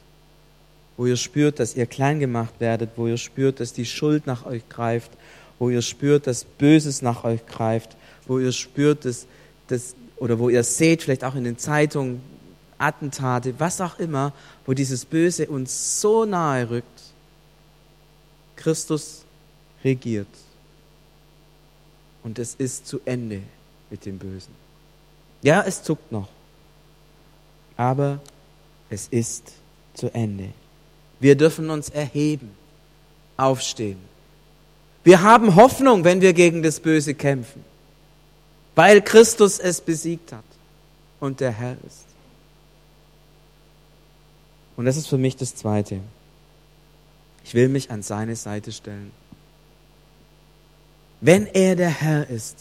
wo 0.96 1.06
ihr 1.06 1.16
spürt, 1.16 1.60
dass 1.60 1.76
ihr 1.76 1.86
klein 1.86 2.18
gemacht 2.18 2.54
werdet, 2.58 2.90
wo 2.96 3.06
ihr 3.06 3.18
spürt, 3.18 3.60
dass 3.60 3.72
die 3.72 3.86
Schuld 3.86 4.26
nach 4.26 4.44
euch 4.44 4.68
greift, 4.68 5.12
wo 5.60 5.70
ihr 5.70 5.80
spürt, 5.80 6.26
dass 6.26 6.42
Böses 6.42 7.02
nach 7.02 7.22
euch 7.22 7.46
greift, 7.46 7.96
wo 8.26 8.40
ihr 8.40 8.50
spürt, 8.50 9.04
dass, 9.04 9.28
dass 9.68 9.94
oder 10.16 10.40
wo 10.40 10.48
ihr 10.48 10.64
seht, 10.64 11.04
vielleicht 11.04 11.22
auch 11.22 11.36
in 11.36 11.44
den 11.44 11.58
Zeitungen, 11.58 12.20
Attentate, 12.82 13.54
was 13.58 13.80
auch 13.80 13.98
immer, 13.98 14.32
wo 14.66 14.74
dieses 14.74 15.04
Böse 15.04 15.46
uns 15.46 16.00
so 16.00 16.24
nahe 16.24 16.68
rückt. 16.68 17.00
Christus 18.56 19.24
regiert. 19.84 20.28
Und 22.22 22.38
es 22.38 22.54
ist 22.54 22.86
zu 22.86 23.00
Ende 23.04 23.42
mit 23.90 24.04
dem 24.04 24.18
Bösen. 24.18 24.54
Ja, 25.42 25.62
es 25.62 25.82
zuckt 25.82 26.12
noch. 26.12 26.28
Aber 27.76 28.20
es 28.90 29.08
ist 29.08 29.52
zu 29.94 30.12
Ende. 30.14 30.50
Wir 31.18 31.36
dürfen 31.36 31.70
uns 31.70 31.88
erheben, 31.88 32.50
aufstehen. 33.36 33.98
Wir 35.04 35.22
haben 35.22 35.56
Hoffnung, 35.56 36.04
wenn 36.04 36.20
wir 36.20 36.32
gegen 36.32 36.62
das 36.62 36.78
Böse 36.78 37.14
kämpfen, 37.14 37.64
weil 38.74 39.02
Christus 39.02 39.58
es 39.58 39.80
besiegt 39.80 40.32
hat 40.32 40.44
und 41.18 41.40
der 41.40 41.50
Herr 41.50 41.76
ist. 41.86 42.11
Und 44.76 44.84
das 44.84 44.96
ist 44.96 45.08
für 45.08 45.18
mich 45.18 45.36
das 45.36 45.54
Zweite. 45.54 46.00
Ich 47.44 47.54
will 47.54 47.68
mich 47.68 47.90
an 47.90 48.02
seine 48.02 48.36
Seite 48.36 48.72
stellen. 48.72 49.12
Wenn 51.20 51.46
er 51.46 51.76
der 51.76 51.90
Herr 51.90 52.28
ist, 52.28 52.56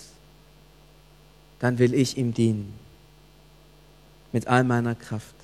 dann 1.59 1.79
will 1.79 1.93
ich 1.93 2.17
ihm 2.17 2.33
dienen. 2.33 2.73
Mit 4.31 4.47
all 4.47 4.63
meiner 4.63 4.95
Kraft. 4.95 5.35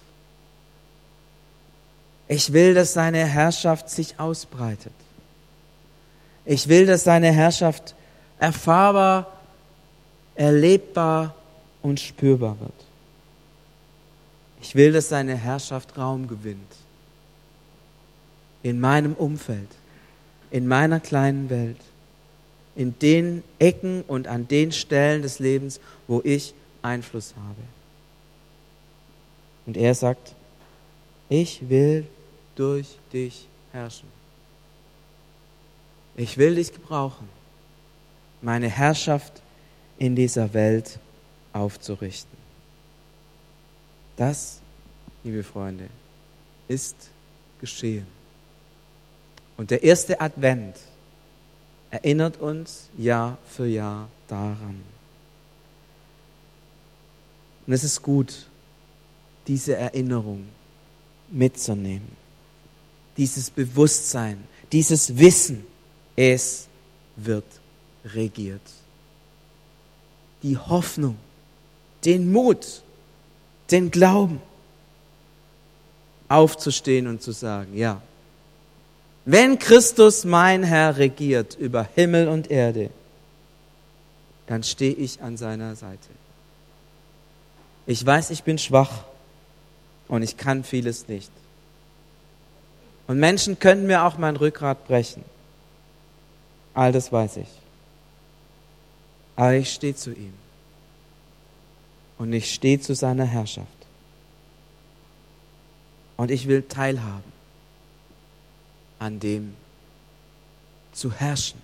Ich 2.28 2.54
will, 2.54 2.74
dass 2.74 2.94
seine 2.94 3.26
Herrschaft 3.26 3.90
sich 3.90 4.20
ausbreitet. 4.20 4.94
Ich 6.46 6.68
will, 6.68 6.86
dass 6.86 7.04
seine 7.04 7.32
Herrschaft 7.32 7.96
erfahrbar, 8.40 9.32
erlebbar 10.36 11.36
und 11.82 12.00
spürbar 12.00 12.60
wird. 12.60 12.87
Ich 14.62 14.76
will, 14.76 14.92
dass 14.92 15.10
seine 15.10 15.36
Herrschaft 15.36 15.98
Raum 15.98 16.28
gewinnt. 16.28 16.76
In 18.64 18.80
meinem 18.80 19.14
Umfeld, 19.14 19.70
in 20.52 20.68
meiner 20.68 21.00
kleinen 21.00 21.50
Welt 21.50 21.78
in 22.78 22.98
den 23.00 23.44
Ecken 23.58 24.04
und 24.04 24.28
an 24.28 24.48
den 24.48 24.72
Stellen 24.72 25.24
des 25.24 25.40
Lebens, 25.40 25.82
wo 26.08 26.22
ich 26.24 26.54
Einfluss 26.84 27.34
habe. 27.36 27.62
Und 29.66 29.76
er 29.76 29.96
sagt, 29.96 30.36
ich 31.28 31.70
will 31.70 32.06
durch 32.56 33.00
dich 33.12 33.48
herrschen. 33.72 34.08
Ich 36.16 36.38
will 36.38 36.56
dich 36.56 36.72
gebrauchen, 36.72 37.28
meine 38.44 38.70
Herrschaft 38.70 39.42
in 39.98 40.16
dieser 40.16 40.54
Welt 40.54 41.00
aufzurichten. 41.54 42.37
Das, 44.18 44.60
liebe 45.24 45.44
Freunde, 45.44 45.88
ist 46.68 46.96
geschehen. 47.62 48.08
Und 49.56 49.72
der 49.72 49.84
erste 49.84 50.20
Advent 50.20 50.76
erinnert 51.90 52.38
uns 52.38 52.90
Jahr 52.98 53.38
für 53.48 53.68
Jahr 53.68 54.10
daran. 54.28 54.84
Und 57.66 57.74
es 57.74 57.84
ist 57.84 58.02
gut, 58.02 58.48
diese 59.48 59.76
Erinnerung 59.76 60.48
mitzunehmen. 61.30 62.16
Dieses 63.18 63.50
Bewusstsein, 63.50 64.44
dieses 64.72 65.18
Wissen, 65.18 65.66
es 66.16 66.68
wird 67.16 67.46
regiert. 68.06 68.62
Die 70.44 70.58
Hoffnung, 70.58 71.18
den 72.06 72.32
Mut, 72.32 72.84
den 73.72 73.92
Glauben, 73.92 74.42
aufzustehen 76.30 77.08
und 77.08 77.22
zu 77.22 77.32
sagen, 77.32 77.76
ja, 77.76 78.02
wenn 79.26 79.60
Christus 79.60 80.24
mein 80.24 80.64
Herr 80.64 80.98
regiert 80.98 81.56
über 81.56 81.88
Himmel 81.96 82.28
und 82.28 82.50
Erde, 82.50 82.90
dann 84.48 84.64
stehe 84.64 84.94
ich 84.94 85.22
an 85.22 85.36
seiner 85.36 85.76
Seite. 85.76 86.10
Ich 87.86 88.06
weiß, 88.06 88.30
ich 88.32 88.44
bin 88.44 88.58
schwach 88.58 89.04
und 90.08 90.22
ich 90.22 90.38
kann 90.38 90.64
vieles 90.64 91.08
nicht. 91.08 91.32
Und 93.08 93.20
Menschen 93.20 93.60
können 93.60 93.88
mir 93.88 94.04
auch 94.04 94.18
mein 94.18 94.36
Rückgrat 94.36 94.88
brechen. 94.88 95.24
All 96.74 96.92
das 96.92 97.12
weiß 97.12 97.38
ich. 97.38 97.48
Aber 99.36 99.54
ich 99.54 99.74
stehe 99.74 99.96
zu 99.96 100.12
ihm. 100.12 100.34
Und 102.18 102.34
ich 102.34 102.54
stehe 102.54 102.80
zu 102.80 102.96
seiner 102.96 103.26
Herrschaft. 103.26 103.68
Und 106.16 106.32
ich 106.32 106.48
will 106.48 106.64
teilhaben 106.64 107.32
an 109.00 109.20
dem 109.20 109.56
zu 110.92 111.12
herrschen, 111.12 111.62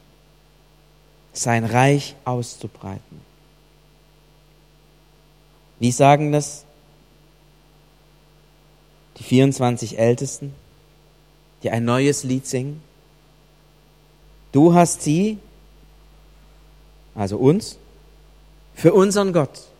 sein 1.34 1.66
Reich 1.66 2.16
auszubreiten. 2.24 3.22
Wie 5.80 5.92
sagen 5.92 6.32
das 6.32 6.66
die 9.18 9.24
24 9.24 9.98
Ältesten, 9.98 10.54
die 11.64 11.72
ein 11.72 11.84
neues 11.84 12.24
Lied 12.24 12.46
singen? 12.46 12.84
Du 14.52 14.76
hast 14.76 15.02
sie, 15.02 15.40
also 17.16 17.38
uns, 17.38 17.80
für 18.76 18.94
unseren 18.94 19.34
Gott 19.34 19.73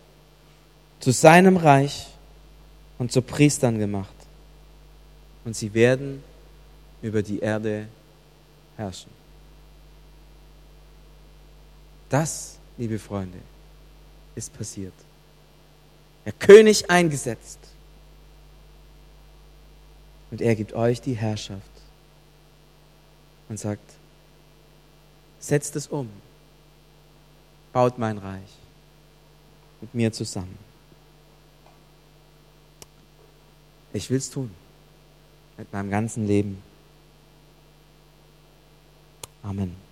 zu 1.04 1.10
seinem 1.10 1.58
Reich 1.58 2.06
und 2.98 3.12
zu 3.12 3.20
Priestern 3.20 3.78
gemacht. 3.78 4.14
Und 5.44 5.54
sie 5.54 5.74
werden 5.74 6.24
über 7.02 7.22
die 7.22 7.40
Erde 7.40 7.88
herrschen. 8.78 9.10
Das, 12.08 12.56
liebe 12.78 12.98
Freunde, 12.98 13.36
ist 14.34 14.50
passiert. 14.56 14.94
Der 16.24 16.32
König 16.32 16.90
eingesetzt. 16.90 17.58
Und 20.30 20.40
er 20.40 20.56
gibt 20.56 20.72
euch 20.72 21.02
die 21.02 21.12
Herrschaft 21.12 21.60
und 23.50 23.60
sagt, 23.60 23.92
setzt 25.38 25.76
es 25.76 25.86
um, 25.86 26.08
baut 27.74 27.98
mein 27.98 28.16
Reich 28.16 28.56
mit 29.82 29.94
mir 29.94 30.10
zusammen. 30.10 30.72
Ich 33.94 34.10
will 34.10 34.18
es 34.18 34.28
tun, 34.28 34.50
mit 35.56 35.72
meinem 35.72 35.88
ganzen 35.88 36.26
Leben. 36.26 36.60
Amen. 39.42 39.83